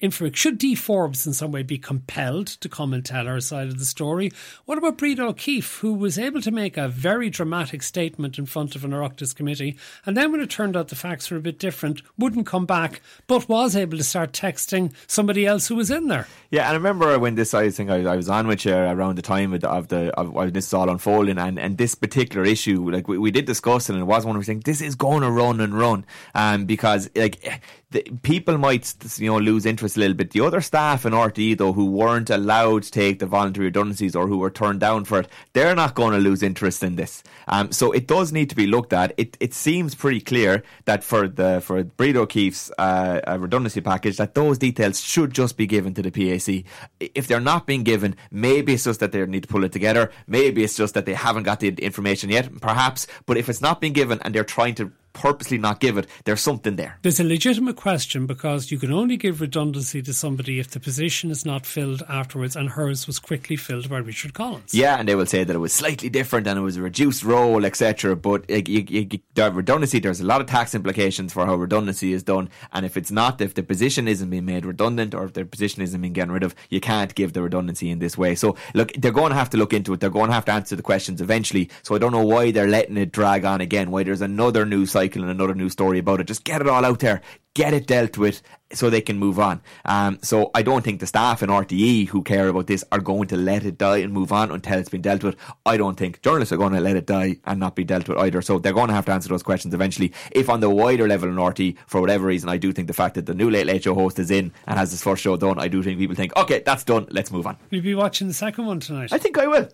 information. 0.01 0.35
Should 0.35 0.59
Dee 0.59 0.75
Forbes 0.75 1.27
in 1.27 1.33
some 1.33 1.53
way 1.53 1.63
be 1.63 1.79
compelled 1.79 2.47
to 2.47 2.69
come 2.69 2.93
and 2.93 3.05
tell 3.05 3.27
her 3.27 3.41
side 3.41 3.69
of 3.69 3.79
the 3.79 3.85
story? 3.85 4.31
What 4.65 4.79
about 4.79 4.99
Breda 4.99 5.25
O'Keeffe, 5.25 5.79
who 5.79 5.95
was 5.95 6.19
able 6.19 6.43
to 6.43 6.51
make 6.51 6.77
a 6.77 6.89
very 6.89 7.31
dramatic 7.31 7.83
statement 7.83 8.39
in 8.39 8.47
front 8.47 8.77
of 8.77 8.85
an 8.85 8.91
Oireachtas 8.91 9.35
committee, 9.35 9.77
and 10.05 10.17
then 10.17 10.33
when 10.33 10.41
it 10.41 10.51
turned 10.51 10.77
out 10.77 10.89
the 10.89 10.97
facts 10.97 11.31
were 11.31 11.39
a 11.39 11.41
bit 11.41 11.59
different, 11.59 12.03
wouldn't 12.19 12.47
come 12.47 12.67
back, 12.67 13.01
but 13.27 13.49
was 13.49 13.75
able 13.75 13.97
to 13.97 14.05
start 14.05 14.33
texting 14.33 14.93
somebody 15.07 15.47
else 15.47 15.69
who 15.69 15.77
was 15.77 15.91
in 15.91 16.09
there? 16.09 16.27
Yeah, 16.51 16.63
and 16.63 16.71
I 16.71 16.75
remember 16.75 17.19
when 17.19 17.35
this 17.35 17.55
I 17.55 17.71
think 17.71 17.91
I, 17.91 18.03
I 18.03 18.17
was 18.17 18.29
on 18.29 18.47
with 18.47 18.65
you 18.65 18.75
around 18.75 19.17
the 19.17 19.23
time 19.23 19.53
of 19.53 19.61
the 19.61 19.69
of, 19.69 19.89
the, 19.89 20.15
of 20.15 20.53
this 20.53 20.67
is 20.67 20.75
all 20.75 20.91
unfolding, 20.91 21.39
and, 21.39 21.59
and 21.59 21.79
this 21.79 21.95
particular 21.95 22.45
issue, 22.45 22.91
like 22.91 23.09
we, 23.09 23.19
we 23.19 23.31
did 23.31 23.47
discuss 23.47 23.89
it, 23.89 23.95
and 23.95 24.03
it 24.03 24.07
was 24.07 24.25
one 24.27 24.37
of 24.37 24.43
the 24.43 24.47
things. 24.47 24.65
This 24.65 24.81
is 24.81 24.95
going 24.95 25.23
to 25.23 25.31
run 25.31 25.61
and 25.61 25.75
run, 25.75 26.05
um, 26.35 26.67
because 26.67 27.09
like 27.17 27.63
the, 27.91 28.03
people 28.23 28.59
might 28.59 28.93
you 29.19 29.31
know 29.31 29.39
lose 29.39 29.65
interest 29.65 29.97
a 29.97 30.01
little 30.01 30.17
bit. 30.17 30.33
The 30.33 30.41
other 30.41 30.61
staff 30.61 31.07
in 31.07 31.13
RTE 31.13 31.57
though 31.59 31.73
who 31.73 31.87
weren't 31.87 32.31
allowed 32.31 32.83
to 32.85 32.91
take 32.91 33.21
the 33.21 33.27
voluntary 33.27 33.67
redundancies 33.67 34.17
or 34.17 34.27
who 34.27 34.39
were 34.39 34.51
turned 34.51 34.81
down 34.81 35.05
for 35.05 35.21
it, 35.21 35.29
they're 35.53 35.77
not 35.77 35.95
going 35.95 36.13
to 36.13 36.19
lose 36.19 36.43
interest 36.43 36.83
in 36.83 36.97
this. 36.97 37.23
Um, 37.47 37.71
so 37.71 37.93
it 37.93 38.09
does 38.09 38.33
need 38.33 38.51
to 38.51 38.57
be 38.57 38.67
looked 38.67 38.93
at. 38.93 39.15
It 39.17 39.37
it 39.39 39.55
seems 39.55 39.95
pretty 39.95 40.21
clear 40.21 40.65
that 40.87 41.05
for 41.05 41.29
the 41.29 41.61
for 41.61 41.85
Breda 41.85 42.21
O'Keeffe's 42.21 42.73
uh, 42.77 43.21
redundancy 43.39 43.81
package 43.81 44.17
that 44.17 44.35
those 44.35 44.59
details 44.59 45.01
should 45.01 45.33
just 45.33 45.57
be 45.57 45.67
given 45.67 45.95
to 45.95 46.03
the 46.03 46.11
PAC. 46.11 46.65
If 46.99 47.29
they're 47.29 47.41
not 47.41 47.67
being 47.67 47.85
given, 47.85 48.17
maybe 48.33 48.75
it's 48.75 48.85
just 48.85 48.99
that 48.99 49.13
they 49.13 49.25
need 49.27 49.45
to 49.45 49.49
pull 49.49 49.63
it 49.63 49.73
together. 49.73 50.11
Maybe 50.27 50.65
it's 50.65 50.77
just 50.77 50.95
that 50.95 51.07
they 51.07 51.15
haven't 51.15 51.45
got 51.45 51.61
the 51.61 51.69
information 51.69 52.31
yet, 52.31 52.61
perhaps. 52.61 53.07
But 53.27 53.37
if 53.37 53.49
it's 53.49 53.61
not 53.61 53.81
being 53.81 53.93
given 53.93 54.19
and 54.23 54.35
they're 54.35 54.45
trying 54.45 54.75
to 54.77 54.91
purposely 55.17 55.59
not 55.59 55.81
give 55.81 55.97
it, 55.97 56.07
there's 56.25 56.43
something 56.43 56.77
there. 56.77 56.99
There's 57.03 57.19
a 57.19 57.25
legitimate 57.25 57.77
question 57.77 58.27
because 58.27 58.71
you 58.71 58.79
can 58.79 58.93
only 58.93 59.17
give 59.17 59.41
redundancy 59.41 60.03
to 60.03 60.13
somebody 60.13 60.61
if 60.61 60.71
the 60.71 60.79
position 60.79 61.31
is 61.31 61.47
not 61.47 61.65
filled 61.65 62.03
afterwards, 62.09 62.55
and 62.55 62.71
hers 62.71 63.07
was 63.07 63.19
quickly 63.19 63.57
filled 63.57 63.89
by 63.89 63.99
Richard 63.99 64.35
Collins. 64.35 64.75
Yeah, 64.75 64.99
and 64.99 65.09
they 65.09 65.15
will 65.15 65.27
say 65.27 65.43
that 65.43 65.57
it 65.57 65.59
was 65.59 65.73
slightly 65.73 66.11
different 66.11 66.47
and 66.47 66.59
it 66.59 66.63
was 66.63 66.77
a 66.77 66.83
reduced 66.83 67.25
role, 67.25 67.65
etc. 67.65 68.15
But 68.15 68.49
you, 68.51 68.85
you, 68.89 69.09
you, 69.11 69.51
redundancy, 69.51 69.99
there's 69.99 70.21
a 70.21 70.25
lot 70.25 70.41
of 70.43 70.47
tax 70.47 70.75
implications 70.75 71.33
for 71.33 71.47
how 71.47 71.55
redundancy 71.55 72.13
is 72.13 72.23
done, 72.23 72.51
and 72.73 72.85
if 72.85 72.97
it's 72.97 73.11
not, 73.11 73.41
if 73.41 73.55
the 73.55 73.63
position 73.63 74.07
isn't 74.07 74.29
being 74.29 74.45
made 74.45 74.67
redundant 74.67 75.15
or 75.15 75.25
if 75.25 75.33
the 75.33 75.45
position 75.47 75.83
isn't 75.83 76.01
being 76.01 76.13
getting 76.13 76.33
rid 76.33 76.43
of, 76.43 76.55
you 76.69 76.81
can't 76.81 77.15
give 77.15 77.33
the 77.33 77.43
redundancy 77.43 77.91
in 77.91 77.99
this 77.99 78.19
way. 78.19 78.35
So 78.35 78.57
look, 78.75 78.93
they're 78.93 79.13
going 79.13 79.31
to 79.31 79.37
have 79.37 79.51
to 79.51 79.57
look 79.57 79.73
into 79.73 79.95
it. 79.95 80.01
They're 80.01 80.11
going 80.11 80.29
to 80.29 80.35
have 80.35 80.45
to 80.47 80.53
answer 80.53 80.77
the 80.77 80.83
questions 80.83 81.23
eventually. 81.23 81.71
So 81.83 81.95
I 81.95 81.99
don't 81.99 82.13
know 82.13 82.25
why 82.25 82.51
they're 82.51 82.69
letting 82.69 82.97
it 82.99 83.13
drag 83.13 83.45
on 83.45 83.61
again. 83.61 83.91
Why 83.91 84.03
there's 84.03 84.21
another 84.21 84.67
news 84.67 84.91
cycle 84.91 85.06
cycle 85.07 85.23
and 85.23 85.31
another 85.31 85.55
new 85.55 85.69
story 85.69 85.99
about 85.99 86.21
it. 86.21 86.27
Just 86.27 86.45
get 86.45 86.61
it 86.61 86.69
all 86.69 86.85
out 86.85 86.99
there, 87.01 87.21
get 87.55 87.73
it 87.73 87.87
dealt 87.87 88.19
with 88.19 88.43
so 88.73 88.91
they 88.91 89.01
can 89.01 89.19
move 89.19 89.39
on. 89.39 89.61
Um, 89.85 90.19
so 90.23 90.51
I 90.55 90.63
don't 90.63 90.83
think 90.83 90.99
the 90.99 91.07
staff 91.07 91.43
in 91.43 91.49
RTE 91.49 92.09
who 92.09 92.23
care 92.23 92.49
about 92.49 92.67
this 92.67 92.85
are 92.91 92.99
going 92.99 93.29
to 93.29 93.37
let 93.37 93.65
it 93.65 93.79
die 93.79 93.99
and 93.99 94.13
move 94.13 94.33
on 94.33 94.51
until 94.51 94.79
it's 94.79 94.89
been 94.89 95.03
dealt 95.03 95.23
with. 95.23 95.37
I 95.65 95.77
don't 95.77 95.97
think 95.97 96.23
journalists 96.23 96.53
are 96.53 96.57
going 96.57 96.73
to 96.73 96.81
let 96.81 96.97
it 96.97 97.07
die 97.07 97.37
and 97.45 97.61
not 97.61 97.77
be 97.77 97.85
dealt 97.85 98.09
with 98.09 98.19
either. 98.19 98.43
So 98.43 98.59
they're 98.59 98.73
going 98.73 98.89
to 98.89 98.95
have 98.95 99.07
to 99.07 99.13
answer 99.13 99.29
those 99.29 99.45
questions 99.45 99.73
eventually. 99.75 100.13
If 100.33 100.51
on 100.51 100.61
the 100.61 100.71
wider 100.71 101.07
level 101.07 101.29
in 101.29 101.37
RTE, 101.37 101.77
for 101.87 102.01
whatever 102.01 102.27
reason, 102.27 102.49
I 102.49 102.57
do 102.57 102.73
think 102.73 102.89
the 102.89 102.95
fact 102.95 103.15
that 103.15 103.27
the 103.27 103.35
new 103.35 103.51
Late 103.51 103.67
Late 103.67 103.85
Show 103.85 103.95
host 103.95 104.19
is 104.19 104.31
in 104.31 104.53
and 104.67 104.79
has 104.79 104.91
his 104.91 105.03
first 105.03 105.23
show 105.23 105.37
done, 105.37 105.59
I 105.59 105.69
do 105.69 105.83
think 105.83 105.99
people 105.99 106.17
think, 106.17 106.37
okay, 106.37 106.63
that's 106.67 106.83
done, 106.83 107.07
let's 107.11 107.31
move 107.31 107.47
on. 107.47 107.57
Will 107.71 107.77
you 107.77 107.83
be 107.83 107.95
watching 107.95 108.27
the 108.27 108.35
second 108.35 108.67
one 108.67 108.81
tonight? 108.81 109.13
I 109.13 109.19
think 109.19 109.39
I 109.39 109.47
will. 109.47 109.69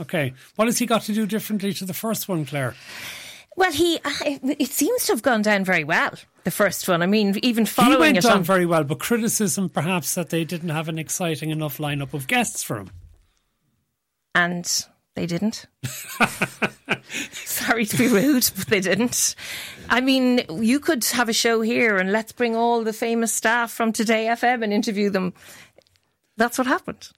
Okay. 0.00 0.32
What 0.54 0.68
has 0.68 0.78
he 0.78 0.86
got 0.86 1.02
to 1.02 1.12
do 1.12 1.26
differently 1.26 1.72
to 1.74 1.84
the 1.84 1.94
first 1.94 2.28
one, 2.28 2.46
Claire? 2.46 2.74
Well, 3.58 3.72
he 3.72 3.98
uh, 4.04 4.12
it 4.24 4.70
seems 4.70 5.06
to 5.06 5.12
have 5.12 5.22
gone 5.22 5.42
down 5.42 5.64
very 5.64 5.82
well. 5.82 6.12
The 6.44 6.52
first 6.52 6.88
one, 6.88 7.02
I 7.02 7.06
mean, 7.06 7.36
even 7.42 7.66
following 7.66 7.94
he 7.94 7.98
went 7.98 8.18
it 8.18 8.22
down 8.22 8.38
on, 8.38 8.42
very 8.44 8.64
well, 8.64 8.84
but 8.84 9.00
criticism 9.00 9.68
perhaps 9.68 10.14
that 10.14 10.30
they 10.30 10.44
didn't 10.44 10.68
have 10.68 10.88
an 10.88 10.96
exciting 10.96 11.50
enough 11.50 11.78
lineup 11.78 12.14
of 12.14 12.28
guests 12.28 12.62
for 12.62 12.76
him, 12.76 12.90
and 14.32 14.86
they 15.16 15.26
didn't. 15.26 15.66
Sorry 17.32 17.84
to 17.84 17.96
be 17.96 18.06
rude, 18.06 18.48
but 18.56 18.68
they 18.68 18.78
didn't. 18.78 19.34
I 19.88 20.02
mean, 20.02 20.42
you 20.62 20.78
could 20.78 21.04
have 21.06 21.28
a 21.28 21.32
show 21.32 21.60
here 21.60 21.96
and 21.96 22.12
let's 22.12 22.30
bring 22.30 22.54
all 22.54 22.84
the 22.84 22.92
famous 22.92 23.32
staff 23.34 23.72
from 23.72 23.92
Today 23.92 24.26
FM 24.26 24.62
and 24.62 24.72
interview 24.72 25.10
them. 25.10 25.34
That's 26.36 26.58
what 26.58 26.68
happened. 26.68 27.08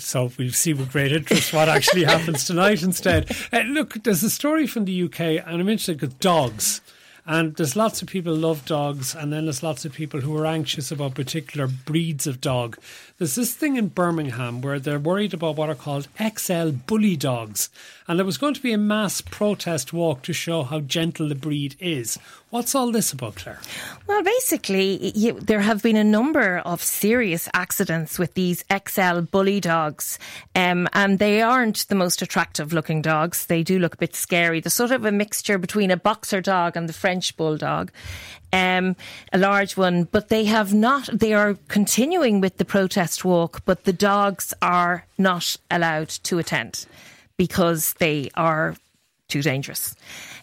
So 0.00 0.30
we'll 0.38 0.52
see 0.52 0.74
with 0.74 0.92
great 0.92 1.12
interest 1.12 1.52
what 1.52 1.68
actually 1.68 2.04
happens 2.04 2.44
tonight 2.44 2.82
instead. 2.82 3.30
Uh, 3.52 3.60
look, 3.60 4.02
there's 4.02 4.22
a 4.22 4.30
story 4.30 4.66
from 4.66 4.84
the 4.84 5.02
UK, 5.04 5.20
and 5.20 5.60
I'm 5.60 5.68
interested 5.68 6.00
with 6.00 6.18
dogs. 6.20 6.80
And 7.26 7.54
there's 7.56 7.76
lots 7.76 8.02
of 8.02 8.08
people 8.08 8.34
love 8.34 8.64
dogs, 8.64 9.14
and 9.14 9.32
then 9.32 9.44
there's 9.44 9.62
lots 9.62 9.84
of 9.84 9.92
people 9.92 10.22
who 10.22 10.36
are 10.36 10.46
anxious 10.46 10.90
about 10.90 11.14
particular 11.14 11.68
breeds 11.68 12.26
of 12.26 12.40
dog. 12.40 12.78
There's 13.18 13.34
this 13.34 13.54
thing 13.54 13.76
in 13.76 13.88
Birmingham 13.88 14.62
where 14.62 14.80
they're 14.80 14.98
worried 14.98 15.34
about 15.34 15.56
what 15.56 15.68
are 15.68 15.74
called 15.74 16.08
XL 16.18 16.70
bully 16.70 17.16
dogs, 17.16 17.68
and 18.08 18.18
there 18.18 18.26
was 18.26 18.38
going 18.38 18.54
to 18.54 18.62
be 18.62 18.72
a 18.72 18.78
mass 18.78 19.20
protest 19.20 19.92
walk 19.92 20.22
to 20.22 20.32
show 20.32 20.62
how 20.62 20.80
gentle 20.80 21.28
the 21.28 21.34
breed 21.34 21.76
is. 21.78 22.18
What's 22.50 22.74
all 22.74 22.90
this 22.90 23.12
about, 23.12 23.36
Claire? 23.36 23.60
Well, 24.08 24.24
basically, 24.24 25.12
you, 25.14 25.34
there 25.34 25.60
have 25.60 25.84
been 25.84 25.94
a 25.94 26.02
number 26.02 26.58
of 26.58 26.82
serious 26.82 27.48
accidents 27.54 28.18
with 28.18 28.34
these 28.34 28.64
XL 28.68 29.20
bully 29.20 29.60
dogs, 29.60 30.18
um, 30.56 30.88
and 30.92 31.20
they 31.20 31.42
aren't 31.42 31.86
the 31.86 31.94
most 31.94 32.22
attractive 32.22 32.72
looking 32.72 33.02
dogs. 33.02 33.46
They 33.46 33.62
do 33.62 33.78
look 33.78 33.94
a 33.94 33.98
bit 33.98 34.16
scary. 34.16 34.58
They're 34.58 34.70
sort 34.70 34.90
of 34.90 35.04
a 35.04 35.12
mixture 35.12 35.58
between 35.58 35.92
a 35.92 35.96
boxer 35.96 36.40
dog 36.40 36.76
and 36.76 36.88
the 36.88 36.92
French 36.92 37.36
bulldog. 37.36 37.92
Um, 38.52 38.96
a 39.32 39.38
large 39.38 39.76
one, 39.76 40.04
but 40.10 40.28
they 40.28 40.46
have 40.46 40.74
not, 40.74 41.08
they 41.12 41.32
are 41.32 41.54
continuing 41.68 42.40
with 42.40 42.56
the 42.56 42.64
protest 42.64 43.24
walk, 43.24 43.64
but 43.64 43.84
the 43.84 43.92
dogs 43.92 44.52
are 44.60 45.06
not 45.16 45.56
allowed 45.70 46.08
to 46.08 46.40
attend 46.40 46.86
because 47.36 47.92
they 48.00 48.28
are 48.34 48.74
too 49.30 49.42
dangerous. 49.42 49.94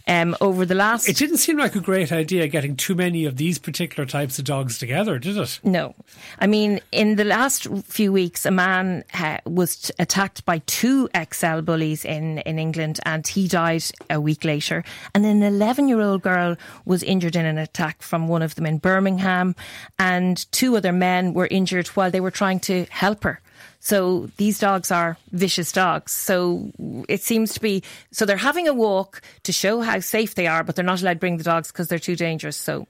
Um, 0.09 0.37
over 0.39 0.65
the 0.65 0.73
last, 0.73 1.09
it 1.09 1.17
didn't 1.17 1.37
seem 1.37 1.57
like 1.57 1.75
a 1.75 1.81
great 1.81 2.13
idea 2.13 2.47
getting 2.47 2.77
too 2.77 2.95
many 2.95 3.25
of 3.25 3.35
these 3.35 3.59
particular 3.59 4.07
types 4.07 4.39
of 4.39 4.45
dogs 4.45 4.77
together, 4.77 5.19
did 5.19 5.35
it? 5.35 5.59
No, 5.63 5.95
I 6.39 6.47
mean, 6.47 6.79
in 6.93 7.17
the 7.17 7.25
last 7.25 7.67
few 7.83 8.13
weeks, 8.13 8.45
a 8.45 8.51
man 8.51 9.03
uh, 9.13 9.39
was 9.45 9.91
attacked 9.99 10.45
by 10.45 10.59
two 10.59 11.09
XL 11.13 11.59
bullies 11.59 12.05
in 12.05 12.37
in 12.39 12.57
England, 12.57 13.01
and 13.05 13.27
he 13.27 13.49
died 13.49 13.83
a 14.09 14.21
week 14.21 14.45
later. 14.45 14.85
And 15.13 15.25
an 15.25 15.43
11 15.43 15.89
year 15.89 15.99
old 15.99 16.21
girl 16.21 16.55
was 16.85 17.03
injured 17.03 17.35
in 17.35 17.45
an 17.45 17.57
attack 17.57 18.01
from 18.01 18.29
one 18.29 18.41
of 18.41 18.55
them 18.55 18.65
in 18.65 18.77
Birmingham, 18.77 19.55
and 19.99 20.49
two 20.53 20.77
other 20.77 20.93
men 20.93 21.33
were 21.33 21.47
injured 21.51 21.87
while 21.89 22.11
they 22.11 22.21
were 22.21 22.31
trying 22.31 22.61
to 22.61 22.85
help 22.89 23.25
her. 23.25 23.41
So 23.87 24.29
these 24.35 24.59
dogs 24.59 24.91
are 24.91 25.17
vicious 25.31 25.71
dogs. 25.71 26.11
So 26.11 26.73
it 27.07 27.21
seems 27.21 27.53
to 27.53 27.61
be 27.61 27.83
so 28.11 28.25
they're 28.25 28.35
having 28.35 28.67
a 28.67 28.73
walk 28.73 29.21
to 29.43 29.53
show 29.53 29.79
how 29.79 30.01
safe 30.01 30.35
they 30.35 30.45
are, 30.45 30.61
but 30.61 30.75
they're 30.75 30.83
not 30.83 31.01
allowed 31.01 31.13
to 31.13 31.19
bring 31.19 31.37
the 31.37 31.45
dogs 31.45 31.71
because 31.71 31.87
they're 31.87 31.97
too 31.97 32.17
dangerous. 32.17 32.57
So 32.57 32.85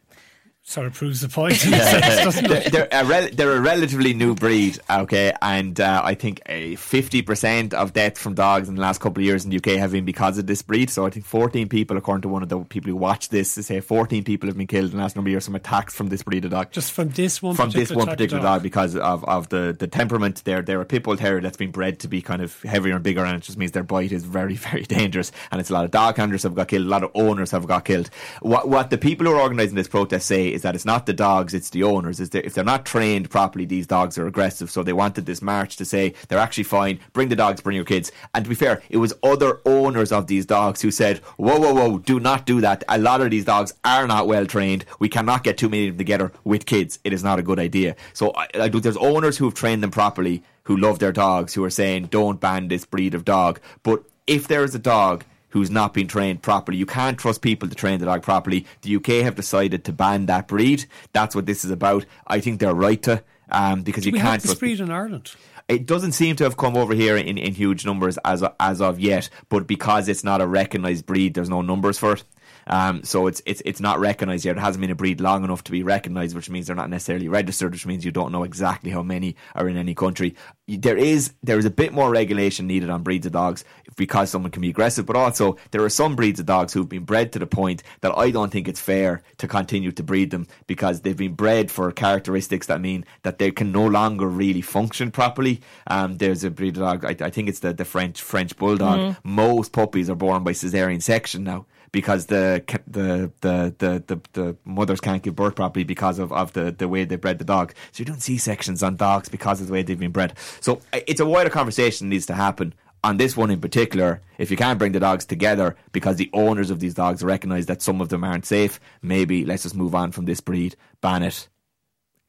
sort 0.68 0.86
of 0.86 0.94
proves 0.94 1.22
the 1.22 1.30
point. 1.30 1.56
sense, 1.56 2.42
they're, 2.42 2.90
a 2.92 3.06
rel- 3.06 3.30
they're, 3.32 3.56
a 3.56 3.62
relatively 3.62 4.14
new 4.14 4.36
breed, 4.36 4.78
okay, 4.90 5.34
and 5.42 5.80
uh, 5.80 6.02
I 6.04 6.14
think 6.14 6.42
a 6.46 6.76
fifty 6.76 7.22
percent 7.22 7.74
of 7.74 7.94
deaths 7.94 8.22
from 8.22 8.36
dogs 8.36 8.68
in 8.68 8.76
the 8.76 8.82
last 8.82 9.00
couple 9.00 9.22
of 9.22 9.26
years 9.26 9.46
in 9.46 9.50
the 9.50 9.58
UK 9.58 9.80
have 9.80 9.94
been 9.94 10.04
because 10.04 10.38
of 10.38 10.46
this 10.46 10.62
breed. 10.62 10.90
So 10.90 11.06
I 11.06 11.10
think 11.10 11.26
fourteen 11.26 11.70
people, 11.70 11.96
according 11.96 12.24
to 12.24 12.28
one 12.28 12.44
of 12.44 12.50
the 12.50 12.60
people 12.60 12.92
who 12.92 12.98
watched 12.98 13.32
this, 13.32 13.52
say 13.52 13.80
fourteen 13.80 14.26
people 14.26 14.48
have 14.48 14.58
been 14.58 14.68
killed 14.68 14.92
in 14.92 14.98
the 14.98 15.04
last 15.04 15.16
number 15.16 15.30
of 15.30 15.32
years 15.32 15.46
from 15.46 15.56
attacks 15.56 15.96
from 15.96 16.10
this 16.10 16.22
breed 16.22 16.44
of 16.44 16.52
dog. 16.52 16.72
Just 16.72 16.92
from 16.92 17.10
this 17.10 17.42
one, 17.42 17.56
from 17.56 17.70
this 17.70 17.90
one 17.90 18.08
particular 18.08 18.44
dog. 18.44 18.58
dog, 18.58 18.64
because 18.64 18.96
of, 18.96 19.24
of 19.24 19.50
the, 19.50 19.76
the 19.78 19.88
temperament. 19.88 20.42
They're 20.44 20.62
they're 20.62 20.82
a 20.82 20.86
pit 20.86 21.04
bull 21.04 21.16
terrier 21.16 21.40
that's 21.40 21.58
been 21.58 21.72
bred 21.72 22.00
to 22.00 22.10
be 22.10 22.22
kind 22.22 22.42
of 22.42 22.62
heavier 22.64 22.96
and 22.96 23.04
bigger, 23.04 23.24
and 23.24 23.38
it 23.38 23.44
just 23.44 23.58
means 23.58 23.72
their 23.72 23.84
bite 23.84 24.12
is 24.12 24.26
very 24.26 24.56
very 24.68 24.84
dangerous. 24.84 25.32
And 25.50 25.62
it's 25.62 25.70
a 25.70 25.74
lot 25.74 25.86
of 25.86 25.92
dog 25.92 26.18
handlers 26.18 26.44
have 26.44 26.56
got 26.56 26.68
killed, 26.68 26.86
a 26.86 26.90
lot 26.90 27.04
of 27.04 27.12
owners 27.16 27.52
have 27.52 27.68
got 27.68 27.86
killed. 27.86 28.10
What 28.42 28.68
what 28.68 28.90
the 28.90 28.98
people 28.98 29.26
who 29.26 29.34
are 29.34 29.42
organising 29.42 29.76
this 29.76 29.88
protest 29.88 30.28
say 30.28 30.57
is 30.58 30.64
that 30.64 30.76
it's 30.76 30.86
not 30.86 31.06
the 31.06 31.14
dogs, 31.14 31.54
it's 31.54 31.70
the 31.70 31.84
owners. 31.84 32.20
Is 32.20 32.30
if 32.34 32.54
they're 32.54 32.64
not 32.64 32.86
trained 32.86 33.30
properly, 33.30 33.66
these 33.66 33.88
dogs 33.88 34.18
are 34.18 34.28
aggressive. 34.28 34.70
So 34.70 34.84
they 34.84 34.92
wanted 34.94 35.26
this 35.26 35.42
march 35.42 35.78
to 35.78 35.86
say 35.86 36.14
they're 36.28 36.40
actually 36.40 36.66
fine. 36.66 37.00
Bring 37.14 37.30
the 37.30 37.36
dogs, 37.36 37.62
bring 37.62 37.76
your 37.76 37.86
kids. 37.86 38.12
And 38.34 38.44
to 38.44 38.50
be 38.50 38.56
fair, 38.56 38.82
it 38.90 38.98
was 38.98 39.14
other 39.24 39.62
owners 39.66 40.12
of 40.12 40.28
these 40.28 40.46
dogs 40.46 40.82
who 40.82 40.92
said, 40.92 41.20
"Whoa, 41.38 41.60
whoa, 41.60 41.74
whoa! 41.74 42.00
Do 42.00 42.20
not 42.20 42.46
do 42.46 42.60
that. 42.62 42.84
A 42.90 42.98
lot 42.98 43.22
of 43.22 43.30
these 43.30 43.46
dogs 43.46 43.74
are 43.86 44.08
not 44.08 44.28
well 44.28 44.46
trained. 44.46 44.84
We 45.00 45.10
cannot 45.10 45.44
get 45.44 45.58
too 45.58 45.70
many 45.70 45.88
of 45.88 45.94
them 45.94 46.00
together 46.00 46.32
with 46.44 46.66
kids. 46.66 47.00
It 47.04 47.14
is 47.14 47.24
not 47.24 47.40
a 47.40 47.44
good 47.44 47.60
idea." 47.60 47.96
So 48.14 48.34
I, 48.36 48.48
I. 48.56 48.68
There's 48.70 48.98
owners 48.98 49.38
who 49.38 49.46
have 49.46 49.54
trained 49.54 49.82
them 49.84 49.92
properly, 49.92 50.44
who 50.64 50.76
love 50.76 51.00
their 51.00 51.12
dogs, 51.12 51.54
who 51.54 51.64
are 51.64 51.70
saying, 51.82 52.08
"Don't 52.08 52.42
ban 52.42 52.68
this 52.68 52.86
breed 52.86 53.14
of 53.14 53.24
dog." 53.24 53.60
But 53.84 54.04
if 54.26 54.48
there 54.48 54.64
is 54.64 54.76
a 54.76 54.80
dog 54.80 55.24
who's 55.50 55.70
not 55.72 55.94
been 55.94 56.08
trained 56.08 56.42
properly. 56.42 56.78
You 56.78 56.86
can't 56.86 57.18
trust 57.18 57.42
people 57.42 57.68
to 57.70 57.76
train 57.76 58.00
the 58.00 58.06
dog 58.06 58.22
properly. 58.24 58.66
The 58.82 58.96
UK 58.98 59.08
have 59.24 59.36
decided 59.36 59.84
to 59.86 59.94
ban 59.94 60.26
that 60.28 60.48
breed. 60.48 60.86
That's 61.14 61.36
what 61.36 61.46
this 61.46 61.64
is 61.66 61.72
about. 61.72 62.06
I 62.28 62.40
think 62.40 62.60
they're 62.60 62.74
right 62.76 63.02
to. 63.04 63.24
Um, 63.50 63.84
because 63.84 64.04
Do 64.04 64.10
you 64.10 64.14
we 64.14 64.20
can't 64.20 64.34
have 64.34 64.42
this 64.42 64.56
breed 64.56 64.82
in 64.82 64.92
Ireland. 64.92 65.32
it 65.70 65.86
doesn't 65.86 66.12
seem 66.12 66.36
to 66.36 66.44
have 66.44 66.58
come 66.58 66.76
over 66.76 66.94
here 66.94 67.16
in, 67.16 67.38
in 67.38 67.54
huge 67.54 67.86
numbers 67.86 68.18
as 68.26 68.44
as 68.60 68.82
of 68.82 69.00
yet, 69.00 69.30
but 69.48 69.66
because 69.68 70.10
it's 70.10 70.24
not 70.24 70.42
a 70.42 70.48
recognised 70.48 71.06
breed, 71.06 71.34
there's 71.34 71.50
no 71.50 71.62
numbers 71.62 71.98
for 71.98 72.14
it. 72.14 72.24
Um, 72.68 73.04
so 73.04 73.28
it's 73.28 73.42
it's 73.46 73.62
it's 73.66 73.80
not 73.80 74.00
recognised 74.00 74.46
yet. 74.46 74.58
It 74.58 74.60
hasn't 74.60 74.82
been 74.82 74.92
a 74.92 74.96
breed 74.96 75.22
long 75.22 75.44
enough 75.44 75.64
to 75.66 75.72
be 75.72 75.84
recognised, 75.84 76.36
which 76.36 76.50
means 76.50 76.68
they're 76.68 76.76
not 76.76 76.90
necessarily 76.90 77.28
registered, 77.28 77.72
which 77.72 77.86
means 77.86 78.06
you 78.06 78.12
don't 78.12 78.32
know 78.32 78.44
exactly 78.44 78.92
how 78.92 79.02
many 79.02 79.36
are 79.56 79.68
in 79.68 79.78
any 79.78 79.96
country. 79.96 80.36
There 80.68 80.98
is 80.98 81.34
there 81.42 81.58
is 81.58 81.66
a 81.66 81.70
bit 81.70 81.94
more 81.94 82.12
regulation 82.12 82.68
needed 82.68 82.90
on 82.90 83.04
breeds 83.04 83.26
of 83.26 83.32
dogs 83.32 83.64
because 83.96 84.30
someone 84.30 84.52
can 84.52 84.62
be 84.62 84.70
aggressive, 84.70 85.06
but 85.06 85.16
also 85.16 85.58
there 85.72 85.84
are 85.84 85.90
some 85.90 86.16
breeds 86.16 86.40
of 86.40 86.46
dogs 86.46 86.74
who've 86.74 86.90
been 86.90 87.06
bred 87.06 87.32
to 87.34 87.40
the 87.40 87.48
point 87.48 87.84
that 88.02 88.16
I 88.18 88.32
don't 88.32 88.52
think 88.52 88.68
it's 88.68 88.82
fair 88.82 89.24
to 89.38 89.48
continue 89.48 89.92
to 89.94 90.04
breed 90.04 90.32
them 90.32 90.48
because 90.68 91.02
they've 91.02 91.18
been 91.18 91.34
bred 91.34 91.72
for 91.72 91.92
characteristics 91.92 92.68
that 92.68 92.82
mean 92.82 93.06
that 93.24 93.40
they 93.40 93.52
can 93.52 93.72
no 93.72 93.86
longer 93.86 94.28
really 94.28 94.62
function 94.62 95.10
properly. 95.10 95.62
Um, 95.88 96.18
there's 96.18 96.44
a 96.44 96.52
breed 96.52 96.78
of 96.78 96.84
dog, 96.84 97.06
I, 97.06 97.26
I 97.26 97.30
think 97.30 97.50
it's 97.50 97.60
the, 97.60 97.74
the 97.74 97.86
French 97.86 98.22
French 98.22 98.56
bulldog. 98.58 99.16
Most 99.24 99.72
puppies 99.72 100.10
are 100.10 100.16
born 100.16 100.44
by 100.44 100.52
cesarean 100.52 101.02
section 101.02 101.44
now 101.44 101.66
because 101.92 102.28
the 102.28 102.64
the 102.88 103.32
the 103.42 103.74
the 103.78 104.04
the, 104.08 104.22
the 104.34 104.58
mothers 104.66 105.02
can't 105.02 105.24
give 105.24 105.36
birth 105.36 105.56
properly 105.56 105.84
because 105.84 106.20
of, 106.20 106.32
of 106.32 106.54
the, 106.54 106.72
the 106.72 106.88
way 106.88 107.06
they 107.06 107.16
bred 107.16 107.40
the 107.40 107.46
dog. 107.46 107.74
So 107.92 108.02
you're 108.02 108.06
doing 108.06 108.20
C 108.20 108.38
sections 108.38 108.84
on 108.84 108.96
dogs 108.96 109.30
because 109.30 109.62
of 109.62 109.68
the 109.68 109.74
way 109.74 109.84
they've 109.84 110.00
been 110.00 110.12
bred. 110.12 110.38
So 110.62 110.82
uh, 110.94 111.00
it's 111.08 111.20
a 111.20 111.26
wider 111.26 111.50
conversation 111.50 112.08
that 112.08 112.14
needs 112.14 112.26
to 112.28 112.34
happen. 112.34 112.74
On 113.04 113.18
this 113.18 113.38
one 113.38 113.52
in 113.52 113.62
particular, 113.62 114.22
if 114.38 114.50
you 114.50 114.58
can't 114.58 114.80
bring 114.80 114.92
the 114.92 115.00
dogs 115.00 115.24
together 115.24 115.78
because 115.92 116.16
the 116.18 116.30
owners 116.34 116.72
of 116.72 116.80
these 116.80 116.96
dogs 116.96 117.24
recognise 117.24 117.68
that 117.68 117.82
some 117.82 118.02
of 118.02 118.10
them 118.10 118.24
aren't 118.24 118.46
safe, 118.46 118.80
maybe 119.02 119.46
let's 119.46 119.64
just 119.64 119.76
move 119.76 119.94
on 119.96 120.12
from 120.12 120.26
this 120.26 120.42
breed, 120.42 120.76
ban 121.00 121.24
it. 121.24 121.48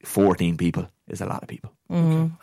14 0.05 0.57
people 0.57 0.87
is 1.09 1.21
a 1.21 1.25
lot 1.25 1.41
of 1.41 1.49
people. 1.49 1.73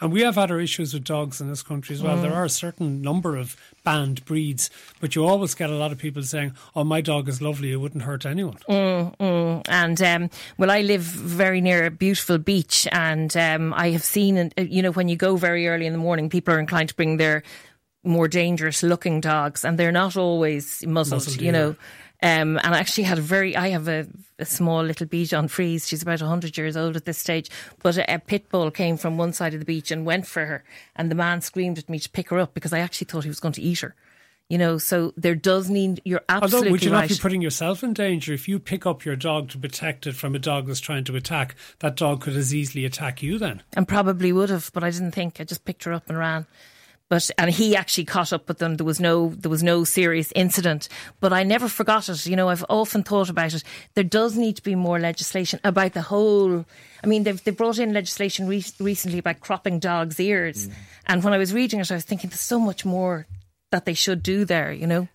And 0.01 0.13
we 0.13 0.23
have 0.23 0.35
had 0.35 0.51
our 0.51 0.61
issues 0.61 0.93
with 0.93 1.05
dogs 1.05 1.41
in 1.41 1.49
this 1.49 1.63
country 1.63 1.95
as 1.95 2.03
well. 2.03 2.21
There 2.21 2.35
are 2.35 2.45
a 2.45 2.51
certain 2.51 3.01
number 3.01 3.37
of 3.37 3.57
banned 3.85 4.25
breeds, 4.25 4.71
but 5.01 5.15
you 5.15 5.25
always 5.25 5.55
get 5.55 5.71
a 5.71 5.75
lot 5.75 5.93
of 5.93 5.99
people 5.99 6.23
saying, 6.23 6.55
"Oh, 6.75 6.83
my 6.85 7.01
dog 7.01 7.29
is 7.29 7.41
lovely; 7.41 7.73
it 7.73 7.77
wouldn't 7.77 8.03
hurt 8.05 8.27
anyone." 8.27 8.59
And 9.69 10.03
um, 10.03 10.31
well, 10.59 10.71
I 10.71 10.81
live 10.83 11.03
very 11.03 11.61
near 11.61 11.87
a 11.87 11.91
beautiful 11.91 12.39
beach, 12.39 12.89
and 12.91 13.37
um, 13.37 13.73
I 13.75 13.91
have 13.91 14.03
seen, 14.03 14.39
uh, 14.39 14.63
you 14.63 14.83
know, 14.83 14.91
when 14.91 15.09
you 15.09 15.17
go 15.17 15.37
very 15.37 15.69
early 15.69 15.87
in 15.87 15.93
the 15.93 15.99
morning, 15.99 16.29
people 16.29 16.53
are 16.55 16.59
inclined 16.59 16.89
to 16.89 16.97
bring 16.97 17.17
their 17.17 17.43
more 18.03 18.29
dangerous 18.29 18.83
looking 18.83 19.21
dogs, 19.21 19.65
and 19.65 19.79
they're 19.79 19.93
not 19.93 20.17
always 20.17 20.85
muzzled, 20.87 21.23
Muzzled, 21.23 21.41
you 21.41 21.53
yeah. 21.53 21.73
Um, 22.27 22.59
and 22.65 22.75
I 22.75 22.79
actually 22.79 23.05
had 23.05 23.19
a 23.19 23.23
very, 23.23 23.57
I 23.57 23.69
have 23.69 23.87
a, 23.87 24.05
a 24.41 24.45
small 24.45 24.83
little 24.83 25.07
Bichon 25.07 25.49
Frise. 25.49 25.87
She's 25.87 26.03
about 26.03 26.21
100 26.21 26.59
years 26.59 26.77
old 26.77 26.97
at 26.97 27.05
this 27.05 27.19
stage. 27.19 27.49
But 27.85 27.99
a, 27.99 28.15
a 28.15 28.19
pit 28.19 28.49
bull 28.49 28.73
came 28.73 28.97
from 28.97 29.17
one 29.17 29.33
side 29.33 29.55
of 29.55 29.61
the 29.61 29.67
beach 29.67 29.93
and 29.93 30.05
went 30.05 30.27
for 30.27 30.45
her. 30.45 30.65
And 30.97 31.09
the 31.09 31.15
man 31.15 31.41
screamed 31.41 31.79
at 31.79 31.89
me 31.89 32.01
to 32.01 32.11
pick 32.11 32.31
her 32.31 32.41
up 32.41 32.53
because 32.53 32.73
I 32.73 32.81
actually 32.81 33.05
thought 33.05 33.23
he 33.23 33.31
was 33.31 33.39
going 33.39 33.53
to 33.53 33.63
eat 33.63 33.79
her. 33.79 33.95
You 34.49 34.59
know, 34.59 34.77
so 34.77 35.13
there 35.17 35.37
does 35.37 35.71
need, 35.71 36.03
you're 36.05 36.23
absolutely 36.29 36.57
Although, 36.57 36.71
would 36.73 36.85
you 36.85 36.93
right. 36.93 37.01
not 37.03 37.09
be 37.09 37.17
putting 37.21 37.43
yourself 37.43 37.85
in 37.85 37.93
danger 37.93 38.33
if 38.33 38.49
you 38.49 38.59
pick 38.59 38.87
up 38.87 39.05
your 39.05 39.17
dog 39.17 39.51
to 39.51 39.59
protect 39.59 40.07
it 40.07 40.17
from 40.17 40.35
a 40.35 40.41
dog 40.41 40.67
that's 40.67 40.81
trying 40.81 41.05
to 41.05 41.15
attack? 41.17 41.55
That 41.79 41.97
dog 41.97 42.23
could 42.23 42.37
as 42.37 42.53
easily 42.53 42.85
attack 42.85 43.23
you 43.23 43.39
then. 43.39 43.63
and 43.77 43.87
probably 43.87 44.33
would 44.33 44.51
have, 44.51 44.73
but 44.73 44.83
I 44.83 44.91
didn't 44.91 45.13
think. 45.13 45.41
I 45.41 45.45
just 45.45 45.65
picked 45.65 45.85
her 45.85 45.93
up 45.93 46.09
and 46.09 46.19
ran. 46.19 46.47
But 47.09 47.31
and 47.39 47.51
he 47.51 47.77
actually 47.77 48.05
caught 48.05 48.33
up 48.33 48.49
with 48.49 48.59
them. 48.59 48.77
There 48.77 48.87
was 48.87 48.99
no 48.99 49.29
there 49.29 49.51
was 49.51 49.63
no 49.63 49.85
serious 49.85 50.33
incident. 50.35 50.89
But 51.21 51.33
I 51.33 51.45
never 51.45 51.69
forgot 51.69 52.09
it. 52.09 52.27
You 52.27 52.35
know, 52.35 52.49
I've 52.49 52.65
often 52.69 53.05
thought 53.05 53.31
about 53.31 53.55
it. 53.55 53.63
There 53.95 54.05
does 54.05 54.37
need 54.37 54.57
to 54.57 54.63
be 54.63 54.75
more 54.75 54.99
legislation 54.99 55.61
about 55.63 55.93
the 55.93 56.03
whole. 56.03 56.65
I 57.05 57.07
mean, 57.07 57.23
they've 57.23 57.43
they 57.43 57.53
brought 57.53 57.79
in 57.79 57.93
legislation 57.93 58.49
re- 58.49 58.65
recently 58.81 59.19
about 59.19 59.41
cropping 59.41 59.79
dogs' 59.79 60.19
ears. 60.19 60.67
Mm. 60.67 60.73
And 61.07 61.25
when 61.25 61.33
I 61.33 61.39
was 61.39 61.55
reading 61.55 61.79
it, 61.79 61.91
I 61.93 61.95
was 61.95 62.05
thinking 62.05 62.31
there's 62.31 62.41
so 62.41 62.59
much 62.59 62.85
more 62.85 63.27
that 63.71 63.85
they 63.85 63.95
should 63.95 64.23
do 64.23 64.45
there. 64.45 64.73
You 64.73 64.87
know. 64.87 65.09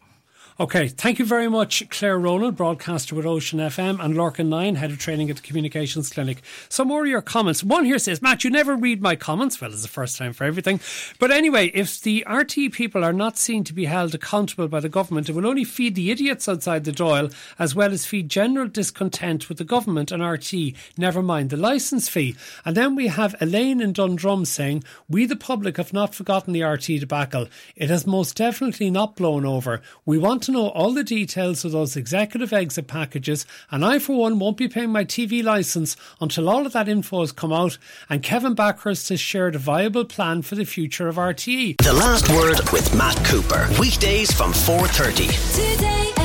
Okay, 0.60 0.90
thank 0.90 1.18
you 1.18 1.24
very 1.24 1.48
much, 1.48 1.90
Claire 1.90 2.20
Ronan, 2.20 2.54
broadcaster 2.54 3.16
with 3.16 3.26
Ocean 3.26 3.60
FM, 3.60 4.04
and 4.04 4.16
Lorcan 4.16 4.50
Nyhan, 4.50 4.76
head 4.76 4.92
of 4.92 5.00
training 5.00 5.30
at 5.30 5.38
the 5.38 5.42
Communications 5.42 6.10
Clinic. 6.10 6.42
Some 6.68 6.90
more 6.90 7.04
of 7.04 7.08
your 7.08 7.22
comments. 7.22 7.64
One 7.64 7.86
here 7.86 7.98
says, 7.98 8.22
Matt, 8.22 8.44
you 8.44 8.50
never 8.50 8.76
read 8.76 9.02
my 9.02 9.16
comments. 9.16 9.62
Well, 9.62 9.72
it's 9.72 9.82
the 9.82 9.88
first 9.88 10.18
time 10.18 10.34
for 10.34 10.44
everything. 10.44 10.82
But 11.20 11.32
anyway, 11.32 11.68
if 11.74 12.02
the 12.02 12.26
RTÉ 12.28 12.72
people 12.74 13.02
are 13.02 13.14
not 13.14 13.38
seen 13.38 13.64
to 13.64 13.74
be 13.74 13.86
held 13.86 14.14
accountable 14.14 14.68
by 14.68 14.82
the 14.82 14.90
government, 14.90 15.30
it 15.30 15.36
will 15.36 15.48
only 15.48 15.64
feed 15.64 15.96
the 15.96 16.12
idiots 16.12 16.50
outside 16.50 16.84
the 16.84 16.92
Dáil, 16.92 17.34
as 17.58 17.74
well 17.74 17.94
as 17.94 18.06
feed 18.06 18.28
general 18.28 18.68
discontent 18.68 19.48
with 19.48 19.58
the 19.58 19.64
government 19.64 20.12
and 20.12 20.22
RTÉ, 20.22 20.76
never 20.98 21.22
mind 21.22 21.50
the 21.50 21.58
licence 21.58 22.10
fee. 22.10 22.36
And 22.66 22.76
then 22.76 22.94
we 22.96 23.08
have 23.08 23.36
Elaine 23.40 23.80
in 23.80 23.94
Dundrum 23.94 24.44
saying, 24.44 24.84
We 25.08 25.26
the 25.26 25.38
public 25.38 25.78
have 25.78 25.94
not 25.94 26.14
forgotten 26.14 26.52
the 26.52 26.60
RTÉ 26.60 27.00
debacle. 27.00 27.48
It 27.78 27.90
has 27.90 28.06
most 28.06 28.36
definitely 28.36 28.92
not 28.92 29.16
blown 29.16 29.46
over. 29.46 29.82
We 30.06 30.18
want 30.18 30.41
to 30.44 30.52
know 30.52 30.70
all 30.70 30.94
the 30.94 31.04
details 31.04 31.64
of 31.66 31.72
those 31.72 31.96
executive 31.96 32.54
exit 32.54 32.88
packages, 32.88 33.46
and 33.70 33.84
I, 33.86 34.00
for 34.00 34.18
one, 34.18 34.40
won't 34.40 34.58
be 34.58 34.68
paying 34.68 34.92
my 34.92 35.06
TV 35.06 35.44
licence 35.44 35.96
until 36.20 36.50
all 36.50 36.66
of 36.66 36.74
that 36.74 36.88
info 36.88 37.22
has 37.22 37.32
come 37.32 37.54
out 37.54 37.78
and 38.10 38.24
Kevin 38.24 38.56
Bakhurst 38.56 39.10
has 39.10 39.20
shared 39.20 39.56
a 39.56 39.60
viable 39.60 40.06
plan 40.06 40.42
for 40.42 40.56
the 40.56 40.66
future 40.66 41.08
of 41.08 41.16
RTE. 41.16 41.78
The 41.82 41.94
Last 41.94 42.30
Word 42.30 42.70
with 42.72 42.96
Matt 42.96 43.24
Cooper. 43.26 43.68
Weekdays 43.80 44.32
from 44.32 44.52
4.30. 44.54 45.76
Today 45.76 46.21